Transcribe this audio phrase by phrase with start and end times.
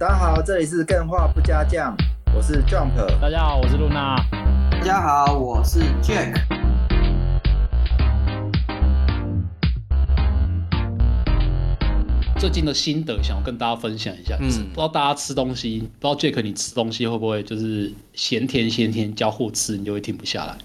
[0.00, 1.94] 大家好，这里是更画不加酱，
[2.34, 2.96] 我是 Jump。
[3.20, 4.16] 大家好，我是露娜。
[4.70, 6.40] 大家好，我是 Jack。
[12.38, 20.56] 最近的心得想要跟大家分享一下，嗯，不知道大家吃东西，不知道 Jack 你吃东西会不会就是咸甜咸甜交互吃，你就会停不下来。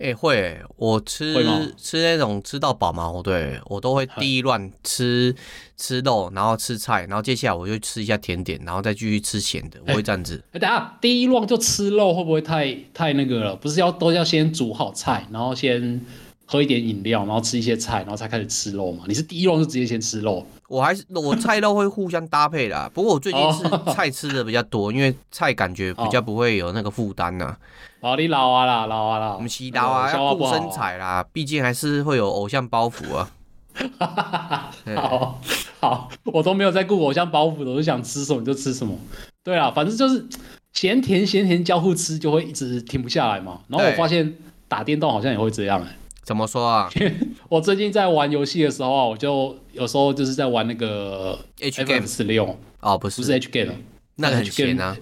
[0.00, 1.34] 哎、欸，会、欸，我吃
[1.76, 5.34] 吃那种吃到饱嘛，对，我都会第一乱吃
[5.76, 10.42] 吃肉，然后吃菜，然后接下来我就吃一下甜点，然后再继续吃咸的，我会这样子。
[10.52, 13.54] 哎、等下第一乱就吃肉会不会太太那个了？
[13.54, 16.00] 不是要都要先煮好菜，然后先
[16.50, 19.04] 喝一点饮料，然后吃一些菜，然后才开始吃肉嘛？
[19.06, 20.44] 你是第一轮就直接先吃肉？
[20.66, 23.62] 我还是我菜肉会互相搭配啦， 不过我最近是
[23.94, 27.56] 菜吃的比较多，因为菜感觉比较不会有那个负担呐。
[28.00, 33.30] 哦，你老啊啦，老啊啦，我们洗脑啊，要顾身材啦，毕竟还是会有偶像包袱啊。
[34.96, 35.40] 好
[35.78, 38.98] 好，我都没有在顾偶像包袱的，我就想吃什么就吃什么。
[39.44, 40.26] 对啊，反正就是
[40.72, 43.60] 咸甜咸甜交互吃，就会一直停不下来嘛。
[43.68, 44.34] 然后我发现
[44.66, 45.96] 打电动好像也会这样哎、欸。
[46.22, 46.90] 怎么说啊？
[47.48, 53.74] 我最近在玩游戏的时候啊，我就有时候就是在玩那个 H game 十六哦，不是不是 H game，
[54.16, 54.96] 那个很咸啊。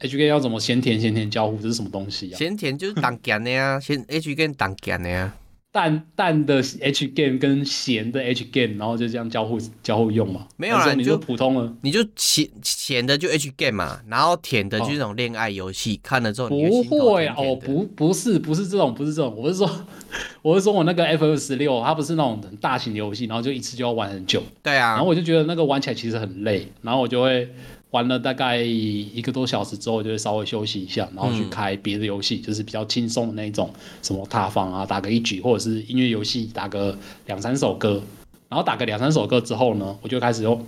[0.00, 1.56] H game 要怎么咸甜咸甜交互？
[1.58, 2.36] 这是什么东西啊？
[2.36, 5.34] 咸甜就是挡干的呀，咸 H game 当咸的呀。
[5.70, 10.46] 淡淡的 H game 跟咸的 H game，然后就这样交互交互用嘛？
[10.58, 16.82] 没有啦，你就普通了，你就咸咸的就 H game 嘛，然后甜的就是那种恋爱游戏，哦，看了之后你不
[17.14, 19.66] 会哦，不不是不是这种不是这种，我是说
[20.42, 24.42] 我是说我那个 FF 十六，它不是那种很大型的游戏，然后就一次就要玩很久。
[24.62, 27.48] 对啊，然后我就觉得那个玩起来其实很累，然后我就会。
[27.92, 38.02] 玩了大概一个多小时之后，就会稍微休息一下，然后去开别的游戏，嗯，就是比较轻松的那一种，什么塔防啊，打个一局，或者是音乐游戏，打个两三首歌。
[38.48, 40.58] 然后打个两三首歌之后呢，我就开始又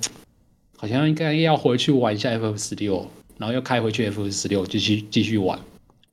[0.76, 3.08] 好像应该要回去玩一下 FF 十六，
[3.38, 5.58] 然后又开回去 FF 十六继续继续玩，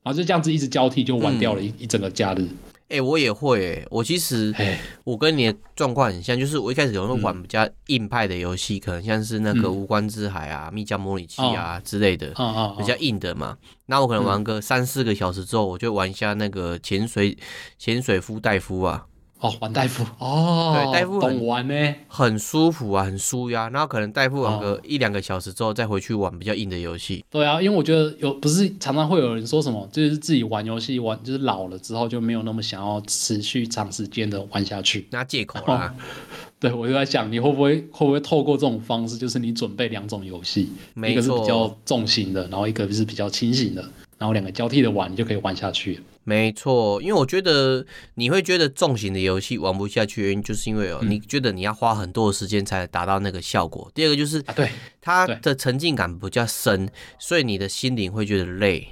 [0.02, 2.48] 然后就这样子一直交替，就玩掉了一，嗯，一整个假日。
[2.92, 3.86] 哎、欸，我也会、欸。
[3.90, 4.54] 我其实，
[5.02, 13.56] 我跟你的状况很像，就是我一开始有时候玩比较硬派的游戏、嗯，可能像是那个《无关之海》啊、嗯《密教模拟器》啊之类的，哦、比较硬的嘛。
[13.86, 17.34] 那、哦、我可能玩个三四个小时之后，我就玩一下那个潜水
[17.78, 19.06] 潜水夫戴夫啊。
[19.42, 20.06] 哦，玩大夫。
[20.18, 21.46] 哦，对，大夫懂。
[21.46, 23.68] 玩呢，很舒服啊，很舒压。
[23.70, 27.24] 然后可能大夫玩个一两个小时之后，再回去玩比较硬的游戏。
[27.28, 35.92] 对啊，因为我觉得有不是常常会有人说什么，就是自己玩游戏玩就是老了之后就没有那么想要持续长时间的玩下去，那借口啦。
[36.60, 43.84] 对，我就在想，你会不会会不会透过这种方式，就是你准备两种游戏，一个是比较重型的，然后一个是比较轻型的，
[44.22, 46.00] 然后两个交替的玩，你就可以玩下去。
[46.22, 47.84] 没错，因为我觉得
[48.14, 53.90] 你会觉得重型的游戏玩不下去，原因就是因为哦、嗯，你觉得你要花很多的时间才达到那个效果。
[53.92, 56.88] 第二个就是，啊，对，它的沉浸感比较深，
[57.18, 58.90] 所以你的心灵会觉得累。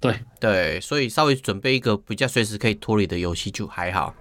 [0.00, 4.14] 对对，所以稍微准备一个比较随时可以脱离的游戏就还好。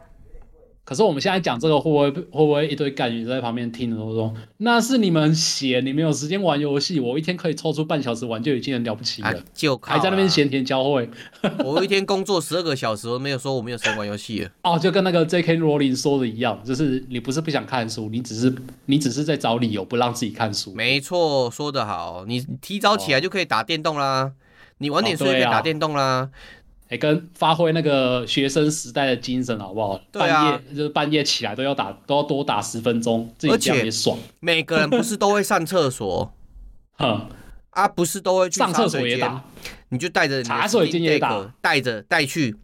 [0.88, 6.98] 可是我们现在讲这个会不会会不会一堆干员在旁边听的都说，那是你们闲，你没有时间玩游戏。
[7.02, 11.10] 我一天可以抽出半小时玩就已经很了不起了，啊、就还在那边咸甜交会。
[11.66, 14.48] 我一天工作十二个小时，我没有说我没有时间玩游戏。
[14.64, 15.58] 哦，就跟那个 J.K.
[15.58, 18.56] Rowling 说的一样，就是你不是不想看书，你只是
[18.86, 20.74] 你只是在找理由不让自己看书。
[20.74, 24.32] 没错，说得好，你提早起来就可以打电动啦，哦、
[24.78, 26.30] 你晚点睡就可以打电动啦。
[26.90, 30.00] 哎、欸，跟发挥那个学生时代的精神好不好？
[30.10, 34.18] 对啊，半夜就是半夜起来都要打，都要多打十分钟，自己这样也爽。
[34.40, 36.34] 每个人不是都会上厕所？
[36.98, 37.28] 哼
[37.72, 39.44] 啊，不是都会去上厕所也打？
[39.90, 42.56] 你就带着茶水间也打，带着带去，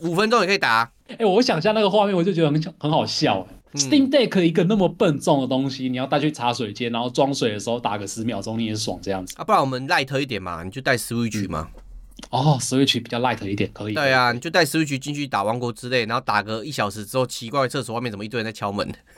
[0.00, 0.90] 五分钟也可以打。
[1.08, 3.44] 哎、欸，我想象那个画面，我就觉得很很好笑。
[3.72, 9.34] 嗯、Steam Deck 一个那么笨重的东西，你要带去茶水间，然后装水的时候打个十秒钟，你也爽这样子。
[9.36, 11.68] 啊，不然我们 light 一点嘛，你就带 Switch 嘛。
[11.74, 11.82] 嗯
[12.30, 13.94] 哦，Switch 比较 light 一点，可以。
[13.94, 18.90] 对啊，你就带 Switch 进去打王国之类，然后打个一小时之后，奇怪，厕所外面怎么一堆人在敲门？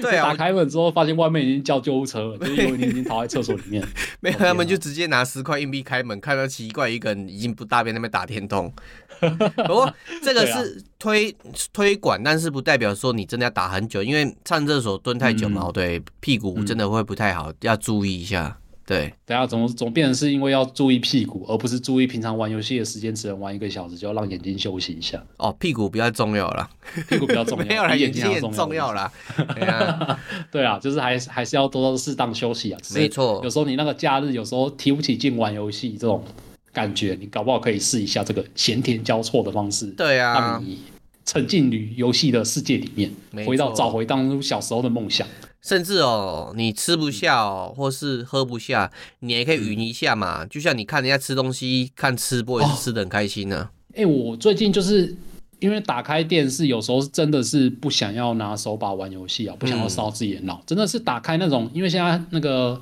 [0.00, 3.86] 对啊，打开门之后，发现外面已经叫救护车了，就因为你已经逃在厕所里面。
[4.20, 8.72] 没有，他们就直接拿十块硬币开门，看到奇怪一个人已经不大便那边打电动。
[9.20, 9.92] 不过
[10.22, 11.34] 这个是推、啊、
[11.74, 18.56] 推广，但是不代表说你真的要打很久，因为上厕所蹲太久嘛、嗯，对，屁股真的会不太好，嗯、要注意一下。
[18.90, 25.24] 对，等下怎么怎么变成是因为要注意屁股，而不是注意平常玩游戏的时间只能玩一个小时，就要让眼睛休息一下。
[25.36, 26.68] 哦，屁股比较重要啦，
[27.08, 29.12] 屁股比较重要， 没有啦，眼睛也重要啦。
[29.54, 30.20] 对啊，
[30.50, 32.80] 对啊，就是还还是要多多适当休息啊。
[32.92, 36.24] 没错，有时候你那个假日，有时候提不起劲玩游戏这种
[36.72, 39.86] 感觉，你搞不好可以试一下这个咸甜交错的方式。
[39.92, 40.80] 对啊，让你
[41.24, 45.24] 沉浸于游戏的世界里面，回到找回当初小时候的梦想。
[45.62, 48.90] 甚至哦，你吃不下哦，或是喝不下，
[49.20, 50.42] 你也可以匀一下嘛。
[50.42, 53.70] 嗯、就像你看人家吃东西，看吃播也是吃的很开心呢、啊。
[53.94, 55.14] 哎、哦欸，我最近就是
[55.58, 62.80] 因为打开电视，有时候真的是不想要拿手把玩游戏啊，不想要烧自己的脑，嗯、真的是打开那种，因为现在那个。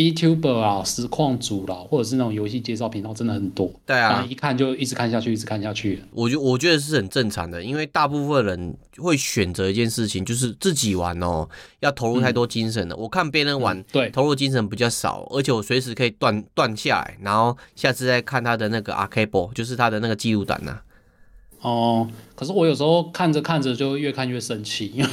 [0.00, 3.70] VTuber 啊，实况组啦，或者是那种游戏介绍频道，真的很多。
[3.84, 6.02] 对啊，一看就一直看下去，一直看下去。
[6.12, 11.46] 我觉我觉得是很正常的，因为大部分人会选择一件事情，就是自己玩哦，
[11.80, 12.94] 要投入太多精神了。
[12.94, 20.78] 嗯、我看别人玩，嗯、对，投入精神比较少，而且我随时可以断断下来，然后下次再看他的那个 Arcade 就是他的那个记录档呢。
[21.60, 25.10] 哦，可是我有时候看着看着就越看越生气，因为。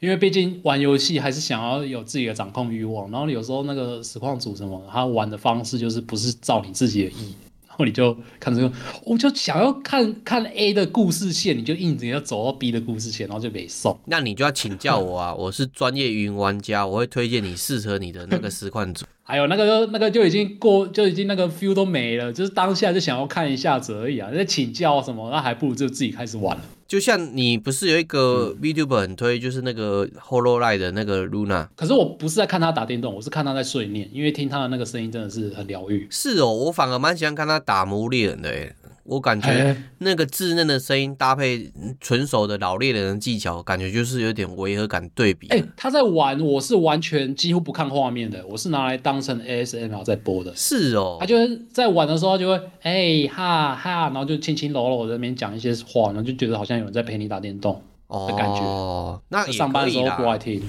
[0.00, 7.34] 因为毕竟玩游戏还是想要有自己的掌控欲望，然后有时候那个实况组什么，他玩的方式就是不是照你自己的意，
[7.68, 8.72] 然后你就看这个，
[9.04, 13.98] 我就想要看看 A 的故事线，你就硬着要走到 B 的故事线，然后就没送。
[14.06, 19.06] 那你就要请教我啊， 我是专业云玩家，我会推荐你适合你的那个实况组。
[19.24, 26.62] 还有那个那个就已经过，就已经那个 feel 都没了，就是当下就想要看一下子而已啊，那请教什么，那还不如就自己开始玩了。
[26.86, 36.06] 就像你不是有一个 VTuber 很推，就是那个 Hololive 的那个 Luna，可是我不是在看他打电动，我是看他在睡念，因为听他的那个声音真的是很疗愈。
[36.10, 38.74] 是哦，我反而蛮喜欢看他打魔物猎人的诶。
[39.04, 45.48] 我感觉那个稚嫩的声音搭配纯熟的老猎人的技巧，感觉就是有点违和感对比。
[45.48, 50.54] 哎、欸，他在玩，我是完全几乎不看画面的，我是拿来当成 ASMR 在播的。
[50.54, 58.60] 是哦，他就是在玩的时候就会哎、欸、哈哈，然后就轻轻柔柔在那边讲一些话，然后就觉得好像有人在陪你打电动的感觉。
[58.60, 60.62] 哦，那上班的时候不爱听。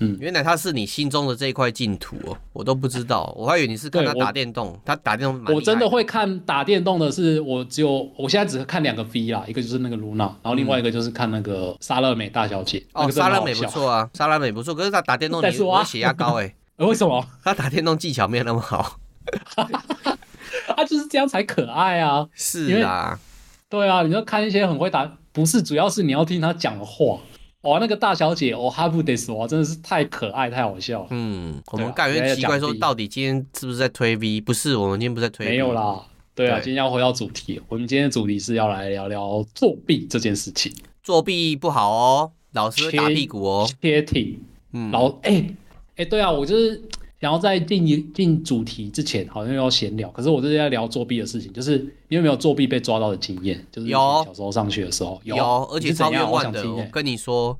[0.00, 5.52] 嗯，原来他是你心中的这一块净土哦，我都不知道， 我还以为你是看他打电动，他打电动蛮。
[5.52, 12.78] 我真的会看打电动的是，我只有我现在只看两个 V 啦，一个就是那个露娜，然后另外一个就是看那个莎乐美大小姐。
[12.92, 17.26] 嗯、哦，莎乐美不错啊，莎乐美不错，可是他打电动你我血压高哎， 为什么？
[17.42, 19.00] 他打电动技巧没有那么好，
[20.76, 22.28] 他就是这样才可爱啊。
[22.34, 23.18] 是啊，
[23.68, 27.18] 对啊，你就看一些很会打，不是，主要是你要听他讲的话。
[27.62, 31.08] 哇，那个大小姐哦，哈布德斯哇，真的是太可爱、太好笑了。
[31.10, 34.40] 嗯，我们感觉奇怪，说到底今天是不是在推 V？
[34.40, 35.52] 不是，我们今天不是在推 V。
[35.52, 36.00] 没有啦，
[36.34, 37.60] 对啊，对今天要回到主题。
[37.68, 40.72] 我们今天的主题是要来聊聊作弊这件事情。
[41.02, 43.68] 作弊不好哦，老师会打屁股哦。
[43.80, 44.38] 贴体，
[44.72, 45.56] 嗯，老哎哎、欸
[45.96, 46.80] 欸，对啊，我就是。
[47.18, 50.08] 然后在进进主题之前，好像要闲聊。
[50.10, 51.78] 可是我这是在聊作弊的事情，就是
[52.08, 53.66] 你有没有作弊被抓到的经验？
[53.72, 56.70] 就是小时候上学的时候有，有，而且超冤枉的。
[56.70, 57.58] 我跟你说，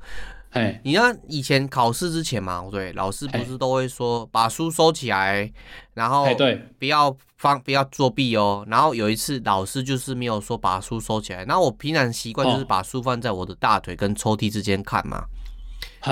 [0.51, 5.53] 哎，你看以前考试之前嘛，对，老师不是都会说把书收起来，
[5.95, 8.65] 然后对，不要放，不要作弊哦。
[8.69, 15.25] 然后有一次老师就是没有说把书收起来，然后我平常习惯就是把书放在我的大腿跟抽屉之间看嘛。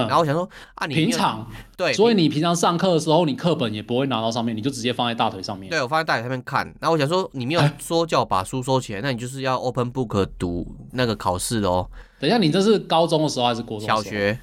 [0.02, 1.46] 然后我想说啊，你平常
[1.76, 5.70] 对，所以你平常上课的时候，你课本也不会拿到上面，你就直接放在大腿上面。
[5.70, 6.64] 对，我放在大腿上面看。
[6.80, 11.88] 然后我想说，你没有说叫我把书收起来，那你就是要 open book 读那个考试的哦。
[12.18, 13.86] 等一下，你这是高中的时候还是国中？
[13.86, 14.38] 小学，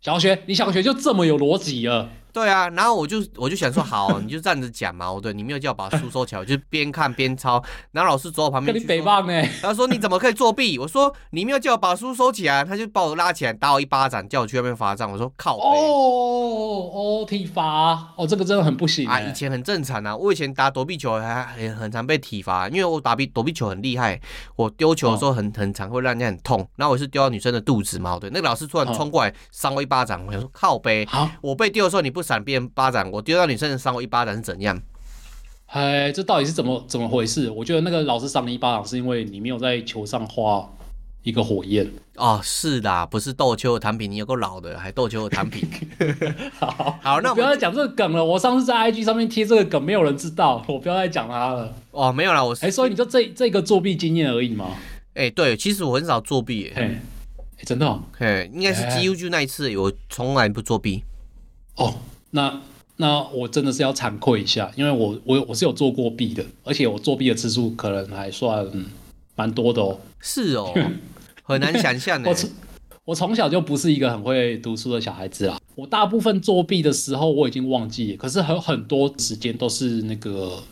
[0.00, 2.08] 小学，你小学就这么有逻辑了？
[2.38, 5.10] 对啊，然后我就我就想说，好， 你就这样子讲嘛。
[5.10, 7.60] 我对你没有叫我把书收起来，我就边看边抄。
[7.90, 9.48] 然后老师走我旁边去，跟你诽谤呢？
[9.60, 10.78] 他说你怎么可以作弊？
[10.78, 15.10] 我说你没有叫我把书收起来，他就把我拉起来打我一巴掌，叫我去外面罚站。
[15.10, 15.62] 我说靠北。
[15.64, 19.20] 哦哦，体罚哦，这个真的很不行啊。
[19.20, 24.20] 以前很正常啊，我以前打躲避球还很很常被体罚，因为我打避躲避球很厉害，
[24.54, 26.68] 我丢球的时候很很常会让人家很痛。
[26.76, 31.04] 然后我是丢到女生的肚子嘛，对，那个老师突然冲过来扇我一巴掌，我想说靠背。
[31.06, 33.10] 好，我被丢的时候你不闪变巴掌。
[33.10, 34.78] 我丢到女生的伤我一巴掌是怎样？
[35.68, 37.50] 哎，这到底是怎么怎么回事？
[37.50, 40.68] 我觉得那个老师赏你一巴掌是因为你没有在球上画
[41.22, 42.40] 一个火焰哦。
[42.42, 45.68] 是的，不是斗球的弹品，你有够老的，还斗球的弹品。
[46.58, 48.24] 好， 好，那我不要再讲这个梗了。
[48.24, 51.74] 我上次在 IG 上面贴这个梗，没有人知道，我不要再讲它了。
[51.90, 54.70] 哦，没有啦，我哎，所以你就这这个作弊经验而已吗？
[55.14, 56.98] 哎，对，其实我很少作弊，哎，
[57.66, 61.02] 真的，哦，哎，应该是 GU 就那一次，我从来不作弊。
[61.76, 61.94] 哦，
[62.30, 62.60] 那。
[63.00, 68.66] 那我真的是要惭愧一下，因为我我我是有做过弊的，而且我作弊的次数可能还算
[69.36, 70.00] 蛮多的哦。
[70.18, 70.74] 是哦，
[71.44, 72.28] 很难想象呢。
[72.28, 72.50] 我从
[73.04, 75.60] 我从小就不是一个很会读书的小孩子啦。
[75.76, 80.64] 我大部分作弊的时候我已经忘记，可是很很多时间都是那个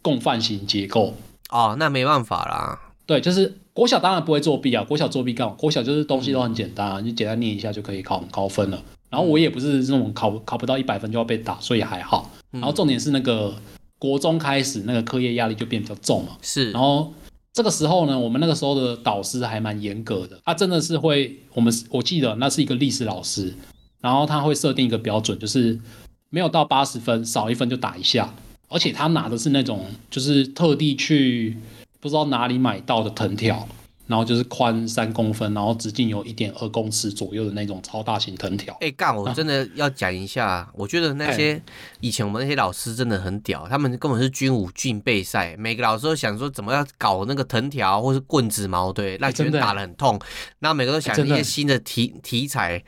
[0.00, 1.12] 共犯型结构。
[1.50, 2.80] 哦，那没办法啦。
[3.04, 5.52] 对，就是国小当然不会作弊啊，国小作弊干嘛？
[5.58, 8.82] 国小就是东西都很简单啊，你简单念一下就可以考很高分了。
[9.16, 12.30] 然后我也不是那种考考不到一百分就要被打，所以还好。
[12.50, 13.56] 然后重点是那个
[13.98, 16.36] 国中开始那个课业压力就变比较重了。
[16.42, 16.70] 是。
[16.72, 17.14] 然后
[17.54, 23.54] 这个时候呢，我们那个时候的导师还蛮严格的，他真的是会我们我记得那是一个历史老师，
[24.02, 25.80] 然后他会设定一个标准，就是
[26.28, 28.34] 没有到八十分，少一分就打一下。
[28.68, 31.56] 而且他拿的是那种，就是特地去
[32.00, 33.66] 不知道哪里买到的藤条，
[34.06, 38.72] 然后就是宽三公分，然后直径有一点二公尺左右的那种超大型藤条。
[38.74, 41.60] 哎、欸，干，我真的要讲一下，啊、我觉得那些
[42.00, 50.20] 以前我们那些老师真的很屌，他们根本是军武训备赛，每个老师都想说怎么样搞那个藤条或是棍子矛，对，让学生打得很痛。
[50.60, 52.84] 然后每个都想一些新的题题材。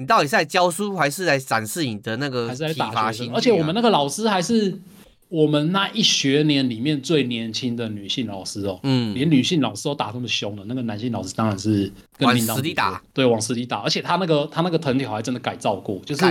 [0.00, 3.34] 你到底是在教书，还是来展示你的那个体罚性？
[3.34, 4.80] 而且我们那个老师还是
[5.28, 8.80] 我们那一学年里面最年轻的女性老师哦。
[8.82, 13.02] 嗯，连女性老师都打这么凶了，那个男性老师当然是往死里打。
[13.12, 13.78] 对，往死里打。
[13.78, 16.24] 而且他那个他那个藤条还真的改造过，就是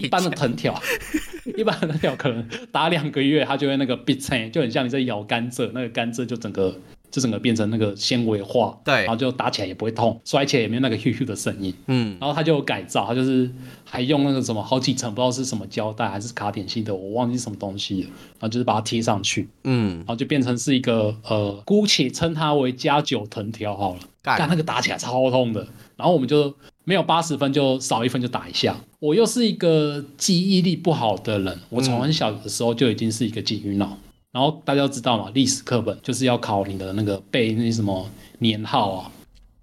[0.00, 0.80] 一般的藤条，
[1.56, 6.78] 一般的藤条可能打两个月，他就会那个 b i t，就很像你在咬甘蔗，那个甘蔗就整个。
[7.10, 13.50] 就整个变成那个纤维化，对，然后就打起来也不会痛，摔起来也没有那个咻咻的声音，嗯，然后他就有改造，他就是
[13.84, 33.98] 还用那个什么好几层，不知道是什么胶带还是卡点性的，我忘记什么东西了，然后就是把它贴上去，嗯，然后就变成是一个呃，姑且称它为加九藤条好了，但那个打起来超痛的，然后我们就没有八十分就少一分就打一下，我又是一个记忆力不好的人，我从很小的时候就已经是一个金鱼脑。
[34.32, 38.08] 然后大家都知道嘛，历史课本就是要考你的那个背那些什么
[38.38, 39.10] 年号啊，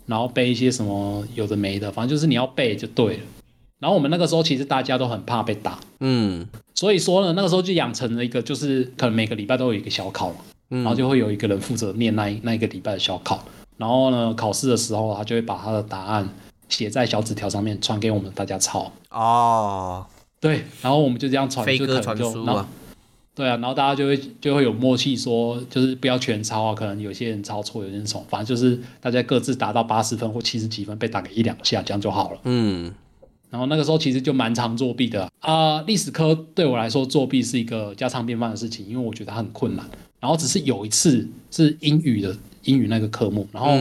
[0.06, 3.24] 然后背一些什么有的没的，反正就是你要背就对了。
[3.80, 10.38] 然后我们那个时候其实大家都很怕被打，嗯，所以说呢，那个时候就养成了一个，就是可能每个礼拜都有一个小考嘛，
[10.70, 13.44] 然后就会有一个人负责念那一那一个礼拜的小考。
[13.78, 16.28] 然后呢，考试的时候他就会把他的答案
[16.68, 18.92] 写在小纸条上面传给我们大家抄。
[19.12, 20.04] 哦，
[20.42, 22.68] 对，然后我们就这样传，飞鸽传书啊。
[23.38, 32.40] 对啊，然后大家就会就会有默契说，说就是不要全抄啊，可能有些人抄错，有些人重，反正就是大家各自达到八十分或七十几分，被打个一两下，这样就好了。
[32.46, 32.92] 嗯，
[33.52, 35.84] 然后那个时候其实就蛮常作弊的啊、呃。
[35.86, 39.88] 历史科对我来说作弊是一个家常便饭的事情，因为我觉得它很困难。
[40.20, 43.78] 然后只是有一次是英语的英语那个科目，然后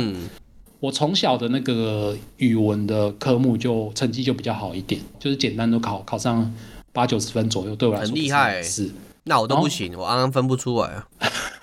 [0.81, 6.53] 我从小的那个语文的科目就成绩就比较好一点，就是简单都考考上
[6.93, 8.91] 八九十分左右，对我来说很厉害是。
[9.29, 11.09] 那我都不行，我刚刚分不出来啊。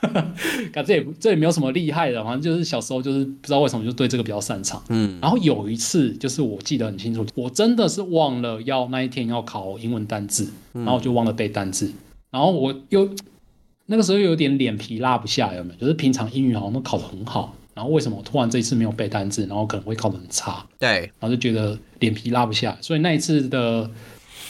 [0.74, 4.84] 感这也这也没有什么厉害的，反正就是小时候就是不知道为什么就对这个比较擅长。
[4.90, 11.92] 嗯，然后有一次就是我记得很清楚，我真的是忘了要那一天要考英文单字，然后我就忘了背单字，
[12.32, 13.10] 然后我又
[13.86, 15.80] 那个时候又有点脸皮拉不下，有没有？
[15.80, 20.66] 就是平常英语好像都考得很好，然后为什么我突然这一次没有背单字，然后可能会考得很差？
[20.78, 23.90] 对，然后就觉得脸皮拉不下，所以那一次的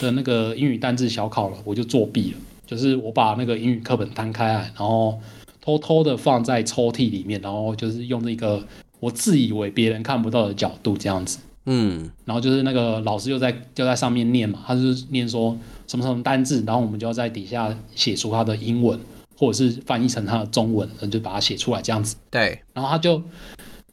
[0.00, 2.38] 的那个英语单字小考了，我就作弊了。
[2.66, 5.20] 就是我把那个英语课本摊开来，然后
[5.60, 8.62] 偷偷的放在抽屉里面，然后就是用那个
[9.00, 15.56] 我自以为别人看不到的角度这样子，嗯，然后就是那个老师就在就在上面念嘛，他就是念说
[15.86, 18.98] 什么什么单字，然后我们就要在底下写出他的英文，
[19.38, 22.16] 或者是翻译成他的中文，然后就把它写出来这样子。
[22.30, 23.22] 对，然后他就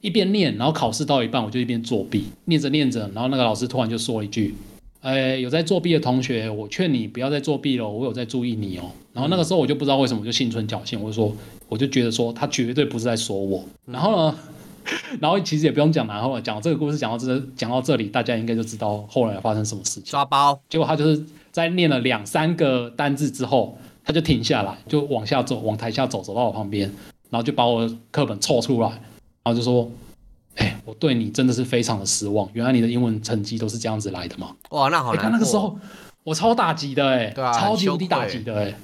[0.01, 4.55] 一边念，然后考试到一半，我就一边作弊，念着念着，然后那个老师突然就说了一句。
[5.01, 7.89] 哎，有在作弊的同学，我劝你不要再作弊了。
[7.89, 8.83] 我有在注意你哦。
[9.13, 11.35] 然后那个时候我就不知道为什么，我就心存侥幸，我就说，
[11.67, 13.65] 我就觉得说他绝对不是在说我。
[13.85, 14.37] 然后呢，
[15.19, 20.03] 然后其实也不用讲，然后讲这个故事讲到这讲到这里，大家应该就知道后来发生什么事情。
[20.03, 20.59] 抓包。
[20.69, 26.87] 结果他就是在念了两三个单字之后，他就停下来，就往下走，往台下走，走到我旁边，
[27.31, 28.89] 然后就把我课本凑出来，
[29.43, 29.89] 然后就说。
[30.85, 32.49] 我对你真的是非常的失望。
[32.53, 34.55] 原来你的英文成绩都是这样子来的吗？
[34.71, 35.23] 哇，那好难过。
[35.23, 35.77] 他那个时候
[36.23, 38.75] 我超打击的哎、欸啊，超级无敌打击的哎、欸。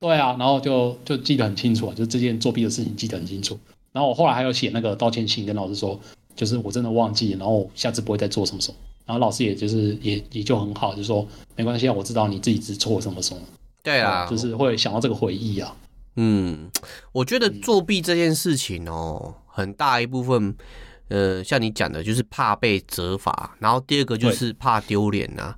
[0.00, 3.58] 对啊，然后就就记得很清楚啊，就这件作弊的事情记得很清楚。
[3.90, 5.98] 然后我后来还有写那个道歉信跟老师说，
[6.36, 8.76] 就是我真的忘记，然后下次不会再做什么什么。
[9.04, 11.26] 然后老师也就是也也就很好，就说
[11.56, 13.40] 没关系啊，我知道你自己知错什么什么。
[13.82, 15.74] 对啊，就是会想到这个回忆啊。
[16.14, 16.70] 嗯，
[17.10, 20.54] 我觉得作弊这件事情哦，很大一部分。
[21.08, 25.54] 呃，像你讲的，就是怕被责罚，然后第二个就是怕丢脸呐。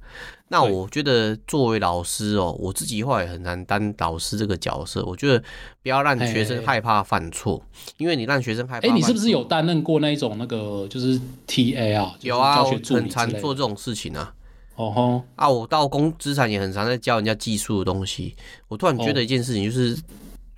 [0.52, 5.04] 那我觉得作为老师哦，我自己话也很难当导师这个角色。
[5.04, 5.40] 我觉得
[5.83, 7.62] 不要让学生害怕犯错，
[7.99, 8.88] 因为你让学生害怕。
[8.88, 12.16] 哎，你是不是有担任过那一种那个就是 TA 啊？
[12.23, 14.35] 有啊，我很常做这种事情啊。
[14.75, 18.35] 哦吼啊，我到工资产也很常在教人家技术的东西。
[18.66, 19.97] 我突然觉得一件事情就是。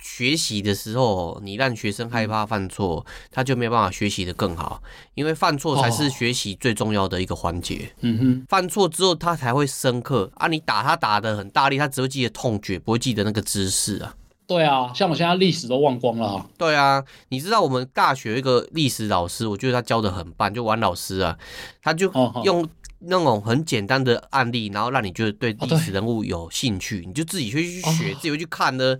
[0.03, 4.83] 学习的时候，你让学生害怕犯错，他就没办法学习的更好。
[5.15, 7.89] 因为犯错才是学习最重要的一个环节。
[8.01, 10.47] 嗯哼，犯错之后他才会深刻啊！
[10.47, 14.13] 你打他打的很大力，他只会记得痛觉，不会记得那个知识啊。
[14.45, 16.45] 对啊，像我现在历史都忘光了啊。
[16.57, 21.37] 对啊，你知道我们大学一个历史老师，我觉得他教的很棒，就王老师啊，
[21.81, 22.11] 他就
[22.43, 22.67] 用
[22.99, 28.97] 那种很简单的案例，然后让你觉得对历史人物有兴趣，哦、你就自己去去学，哦、自己去看呢。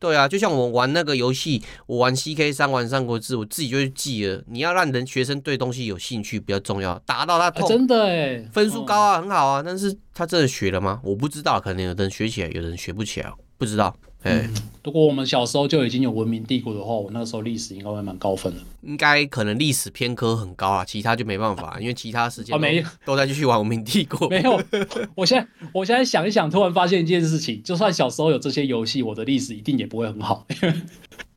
[0.00, 4.42] 对啊，就像我玩那个游戏，我玩 CK 三，玩三国志，我自己就去记了。
[4.48, 9.62] 你要让人学生对东西有兴趣比较重要，打到他痛，啊、真的哎，分数高啊，嗯、很好啊。
[9.62, 11.00] 但是他真的学了吗？
[11.04, 13.94] 我不知道，可能有人学起来，有人学不起来，不知道。
[14.22, 18.60] 哎、嗯，如果我们小时候就已经有文明帝国的话，我那个时候历史应该会蛮高分的。
[18.82, 24.28] 应该可能历史偏科很高啊，其他就没办法，因为其他时间都、啊、没都在继续玩文明帝国。
[24.28, 24.60] 没有，
[25.14, 30.46] 我现在我现在想一想，突然发现一件事情，就算小时候有这些游戏，我的历史一定也不会很好。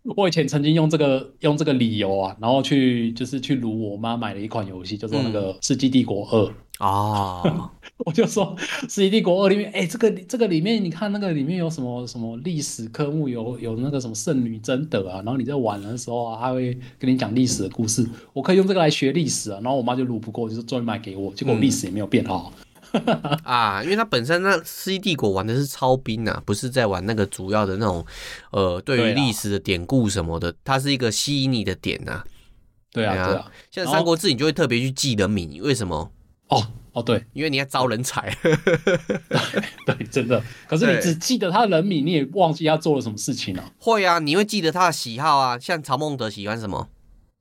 [0.17, 6.53] 我以前曾经用这个用这个理由啊，然后去就是去撸我妈买了一款游戏，叫做那个《世纪帝国二》
[6.85, 7.71] 啊。
[8.05, 19.59] 我就说《世纪帝国二》里面，哎、欸，这个这个里面，你看那个里面有什么什么历史科目，有有那个什么圣女贞德啊，然后你在玩的时候啊，他会跟你讲历史的故事，我可以用这个来学历史啊。
[19.63, 22.51] 然后我妈就撸不过，就是终于买给我，结果历史也没有变好。
[22.57, 22.63] 嗯、
[23.43, 28.05] 啊，因为他本身那《世纪帝国》玩的是超兵啊，不是在玩那个主要的那种
[28.51, 32.23] 呃，对于历史的典故什么的，它是一个吸引你的点啊。
[32.91, 36.11] 对啊，对啊，像《三国志》，你就会特别去记人名，为什么？
[36.49, 36.67] 哦。
[36.93, 38.55] 哦，对，因为你要招人才， 对，
[39.87, 40.39] 对，真的。
[40.67, 43.71] 可是你只记得他的人名，你也忘记他做了什么事情了。
[43.79, 46.89] 会啊，你会记得他的喜好啊，像曹孟德喜欢什么？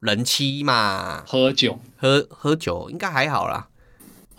[0.01, 3.69] 人妻嘛，喝酒，喝喝酒应该还好啦。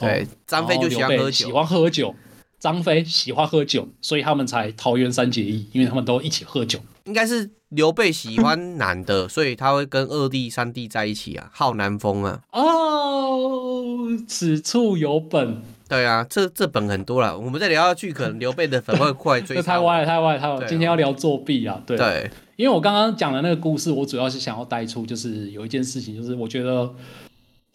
[0.03, 2.15] 对，张飞就喜欢喝酒，喜欢喝酒。
[2.59, 6.79] 张飞喜欢喝酒，所以他们才桃园三结义，因为他们都一起喝酒。
[7.03, 12.39] 应该是刘备喜欢男的，所以他会跟二弟、三弟在一起啊，好男风啊。
[12.53, 15.61] 哦，此处有本。
[15.89, 19.59] 对啊，这这本很多了，我们再聊下去，可能刘备的粉会快追。
[19.61, 20.65] 太歪了，太歪了，太歪了。
[20.65, 21.97] 今天要聊作弊啊，对。
[21.97, 26.89] 对，因为我刚刚讲的那个故事，我主要是想要带出，就是有一件事情，就是我觉得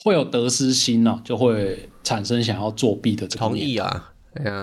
[0.03, 3.47] 会有得失心呢、啊，就会产生想要作弊的这个。
[3.47, 4.13] 同意啊。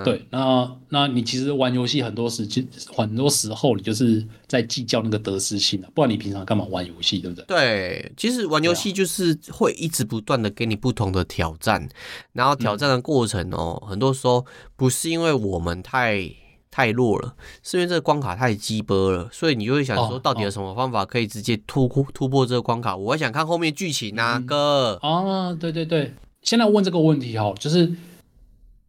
[0.06, 2.66] 对那那你其实玩游戏很多时间，
[2.96, 7.46] 很多时候你就是在计较那个得失心啊，不然你平常干嘛玩游戏，对不对？
[7.46, 11.90] 对，其实玩游戏就是会一直不断的给你不同的挑战，啊、
[12.32, 14.46] 然后挑战的过程哦，嗯、很多时候
[14.78, 16.32] 不是因为我们太
[16.76, 17.34] 太弱了，
[17.64, 22.94] 是因为这个关卡太鸡巴了，所以你就会想说，到底有什么方法可以直接突破突破这个关卡？
[22.98, 25.00] 我还想看后面剧情啊，嗯、哥。
[25.02, 27.96] 啊，对对对，现在问这个问题哈，就是。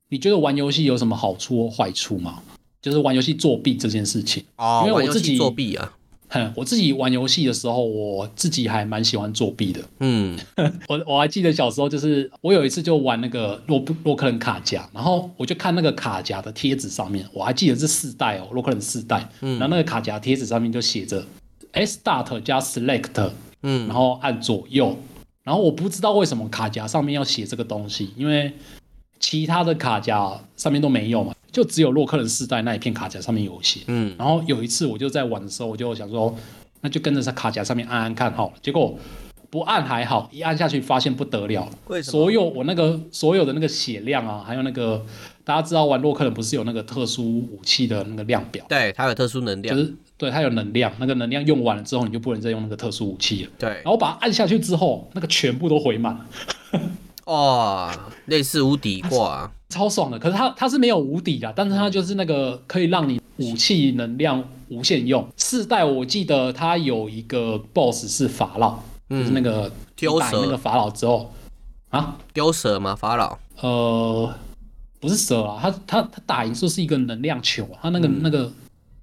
[0.08, 2.40] 你觉得玩游戏有什么好处或坏处吗？
[2.80, 5.92] 就是玩游戏作弊这件事情哦，因为我自己作弊啊，
[6.28, 9.80] 哼，我自己玩游戏的时候，我自己还蛮喜欢作弊的。
[10.00, 10.38] 嗯，
[10.88, 21.24] 我我还记得小时候，就是我有一次就玩那个洛洛克人卡夹，然后我就看那个卡夹的贴纸上面，我还记得是四代哦，洛克人四代，嗯，然后那个卡夹贴纸上面就写着
[21.72, 23.30] S Start 加 Select，
[23.62, 24.96] 嗯，然后按左右，
[25.44, 28.52] 然后我不知道为什么卡夹上面要写这个东西，因为。
[29.18, 33.80] 其他的卡夹上面都没有嘛，就只有洛克人四代那一片卡夹上面有写。
[33.86, 36.36] 嗯，然后有一次我就在玩的时候，我就想说，
[36.82, 38.52] 那就跟着在卡夹上面按按看好了。
[38.60, 38.94] 结果
[39.48, 41.66] 不按还好，一按下去发现不得了。
[41.86, 42.12] 为什么？
[42.12, 45.02] 所有我那个所有的那个血量啊，还有那个
[45.44, 48.62] 大家知道玩洛克人不是有那个特殊武器的那个量表？
[48.68, 49.74] 对，它有特殊能量。
[49.74, 53.50] 就是对，它有能量，那个能量用完了之后，你就不能再用那个特殊武器了。
[53.58, 56.26] 对，然后把它按下去之后，那个全部都回满了。
[57.24, 57.90] 哦，
[58.26, 60.18] 类似无敌挂，超爽的。
[60.18, 65.26] 可是它它是没有无敌的，但是它就是那个可以让你武器能量无限用。
[65.36, 68.78] 四代我记得它有一个 BOSS 是法老，
[69.10, 71.32] 嗯、就是那个丢蛇那个法老之后
[71.90, 72.94] 啊，丢蛇吗？
[72.94, 73.38] 法老？
[73.60, 74.34] 呃，
[75.00, 78.52] 不是蛇啊，他他他打赢就是一个能量球，他那个、嗯、那个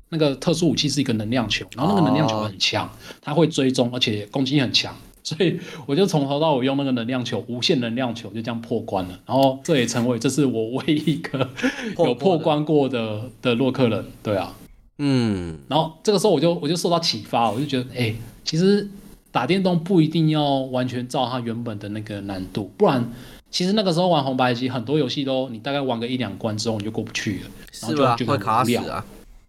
[0.10, 2.90] 那个特殊武器是一个能量球，然后那个能量球很强，
[3.22, 4.96] 它、哦、会追踪，而且攻击力很强。
[5.24, 9.18] 所以我就从头到尾用那个能量球，无限能量球就这样破关了。
[9.26, 11.50] 然后这也成为这是我唯一一个
[11.98, 14.06] 有破关过的的洛克人。
[14.22, 14.54] 对啊，
[14.98, 15.58] 嗯。
[15.70, 18.86] 然后这个时候我就我就受到启发，我就觉得，哎、欸，其实
[19.32, 23.10] 打电动不一定要完全照它原本的那个难度，不然
[23.50, 27.50] 其实那个时候玩红白机很多游戏都你大概玩个一两关之后你就过不去了，
[27.82, 29.06] 然后就吧就会卡死啊。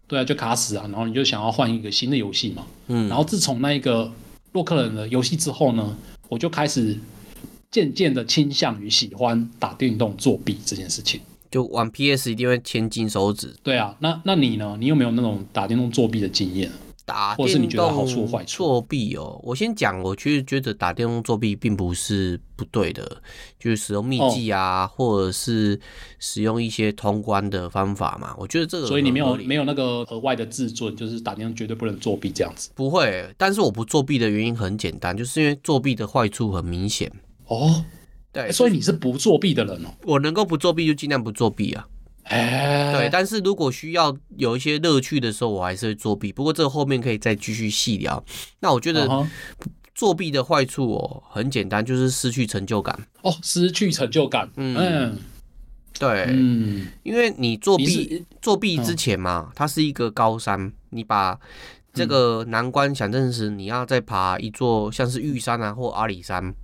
[0.07, 2.63] 对啊，就卡死啊，然后你就想要换一个新的游戏嘛。
[2.87, 3.09] 嗯。
[3.09, 4.13] 然后自从那一个。
[4.55, 5.97] 洛克人的游戏之后呢，
[6.29, 6.97] 我就开始
[7.73, 11.21] 渐渐的倾向于喜欢打电动作弊这件事情。
[11.51, 13.53] 就玩 PS 一定会牵金手指。
[13.65, 14.77] 对啊，那那你呢？
[14.79, 16.71] 你有没有那种打电动作弊的经验？
[17.05, 18.65] 打或是你觉得好处坏处？
[18.65, 23.21] 作弊哦，我先讲，我其实觉得打电动作弊并不是不对的，
[23.59, 25.79] 就是使用秘技啊，哦、或者是
[26.19, 28.35] 使用一些通关的方法嘛。
[28.39, 32.71] 我觉得这个，所以你没有没有那个额外的自尊，就是打电动绝对不能作弊这样子。
[32.75, 37.13] 不会，但是我不作弊的原因很简单，就是因为作弊的坏处很明显
[37.47, 37.85] 哦。
[38.33, 39.95] 对，所以你是不作弊的人哦。
[40.05, 41.87] 我能够不作弊就尽量不作弊啊。
[42.25, 46.33] 哎，对，但是如果需要有一些乐趣的时候，我还是会作弊。
[46.33, 48.23] 不过这个后面可以再继续细聊。
[48.61, 49.27] 那我觉得
[49.95, 52.99] 作弊的坏处哦，很简单，就是失去成就感。
[53.23, 54.51] 哦，失去成就感。
[54.57, 55.19] 嗯，嗯
[55.99, 61.39] 对，嗯，因为你作弊作弊之前嘛，它是一个高山，你把
[61.93, 66.55] 这个难关想证实，你要再爬一座像是玉山啊或阿里山。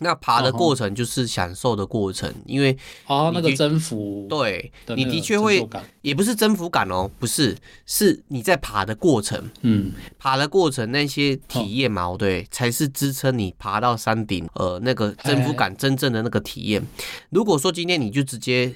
[0.00, 5.66] 那爬的过程就是享受的过程，因为啊，那个征服，对，你的确会，
[6.02, 16.82] 也不是征服感哦，不是，是你在爬的过程，嗯，爬的过程那些体验嘛，对，才是支撑你爬到山顶，呃，那个征服感真正的那个体验。
[17.30, 18.74] 如果说今天你就直接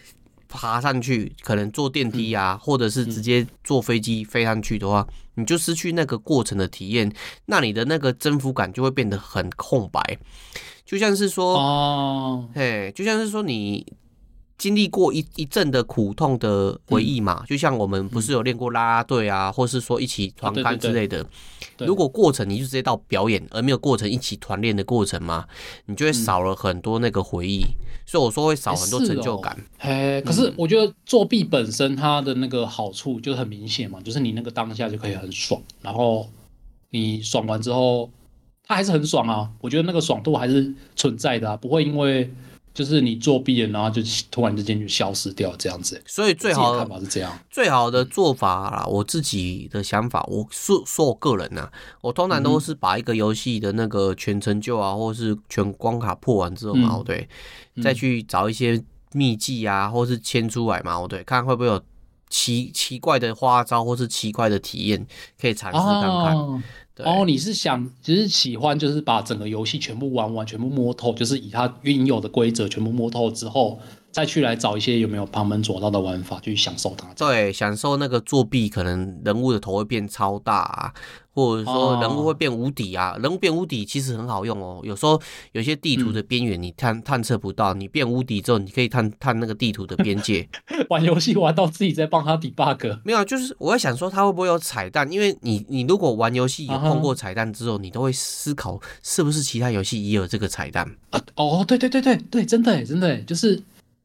[0.54, 7.12] 爬上去，可能坐电梯啊，或者是直接坐飞机飞上去的话，你就失去那个过程的体验，
[7.46, 10.00] 那你的那个征服感就会变得很空白。
[10.86, 13.84] 就像是说，哦，嘿，就像是说，你
[14.56, 21.18] 经历过一一阵的苦痛的回忆嘛，嗯、就像我们不是有练过啦啦队啊，嗯、或是说一起团干之类的。
[21.18, 21.28] 啊、对
[21.76, 25.46] 对对，如果过程你就直接到表演，而没有过程一起团练的过程嘛，
[25.86, 27.62] 你就会少了很多那个回忆。
[27.62, 27.74] 嗯、
[28.06, 29.56] 所以我说会少很多成就感。
[29.78, 36.28] 嘿，可是我觉得作弊本身它的那个好处就很明显嘛，就是你那个当下就可以很爽，然后
[36.90, 38.10] 你爽完之后。
[38.66, 42.32] 它还是很爽啊，我觉得那个爽度还是存在的啊，不会因为
[42.74, 46.02] 就是你作弊了，然后就突然之间就消失掉这样子。
[46.04, 57.28] 所以最好的看法是这样，最好的做法啦，我自己的想法，我说说我个人呐，我通常都是把一个游戏的那个全成就啊，或是全关卡破完之后嘛，对，
[57.80, 58.82] 再去找一些
[59.12, 61.80] 秘技啊，或是签出来嘛，对，看会不会有
[62.28, 65.06] 奇奇怪的花招或是奇怪的体验
[65.40, 66.34] 可以尝试看看。
[66.34, 66.62] 对
[66.98, 73.80] 哦，你是想，其实喜欢就是把整个游戏全部玩完，全部摸透，就是以它应有的规则全部摸透之后，
[74.14, 77.12] 再去来找一些有没有旁门左道的玩法去享受它。
[77.14, 80.94] 对，享受那个作弊，可能人物的头会变超大啊。
[81.36, 84.78] 或者说人物会变无底啊，人物变无底其实很好用哦。
[84.84, 90.48] 有时候有些地图的边缘你探探测不到，你变无底之后，你可以探探那个地图的边界。
[90.88, 93.00] 玩游戏玩到自己在帮他 debug。
[93.02, 100.88] 没有，就是我在想说他会不会有彩蛋，因为你你如果玩游戏有碰过彩蛋之后，你都会思考是不是其他游戏也有这个彩蛋。
[101.10, 103.60] 啊，哦，对对对对对，真的真的就是。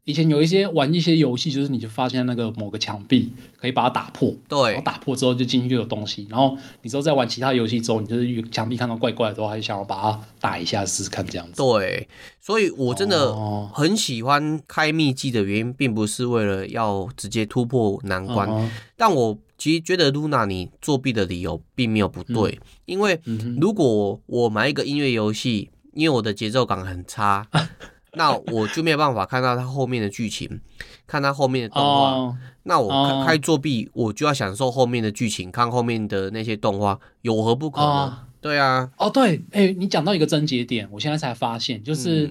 [0.10, 11.62] 以前有一些玩一些游戏，就是你就发现那个某个墙壁可以把它打破，对，然后打破之后就进去就有东西，然后你之后再玩其他游戏之后，你就是墙壁看到怪怪的时候，还想要把它打一下试试看这样子。
[11.62, 12.08] 对，
[12.42, 13.36] 所以我真的
[13.68, 18.68] 很喜欢开秘籍的原因，并不是为了要直接突破难关，哦、
[18.98, 23.22] 但我其实觉得 Luna 你作弊的理由并没有不对，嗯、因为
[23.62, 27.46] 如果我买一个音乐游戏，因为我的节奏感很差。
[28.20, 30.60] 那我就没有办法看到它后面的剧情，
[31.08, 32.12] 看它后面的动画。
[32.12, 38.92] Oh, 那我开开作弊，我就要享受后面的剧情，看后面的那些动画，有何不可呢？Oh, 对啊。
[38.98, 42.30] 哦，对，哎，你讲到一个症结点，我现在才发现，就是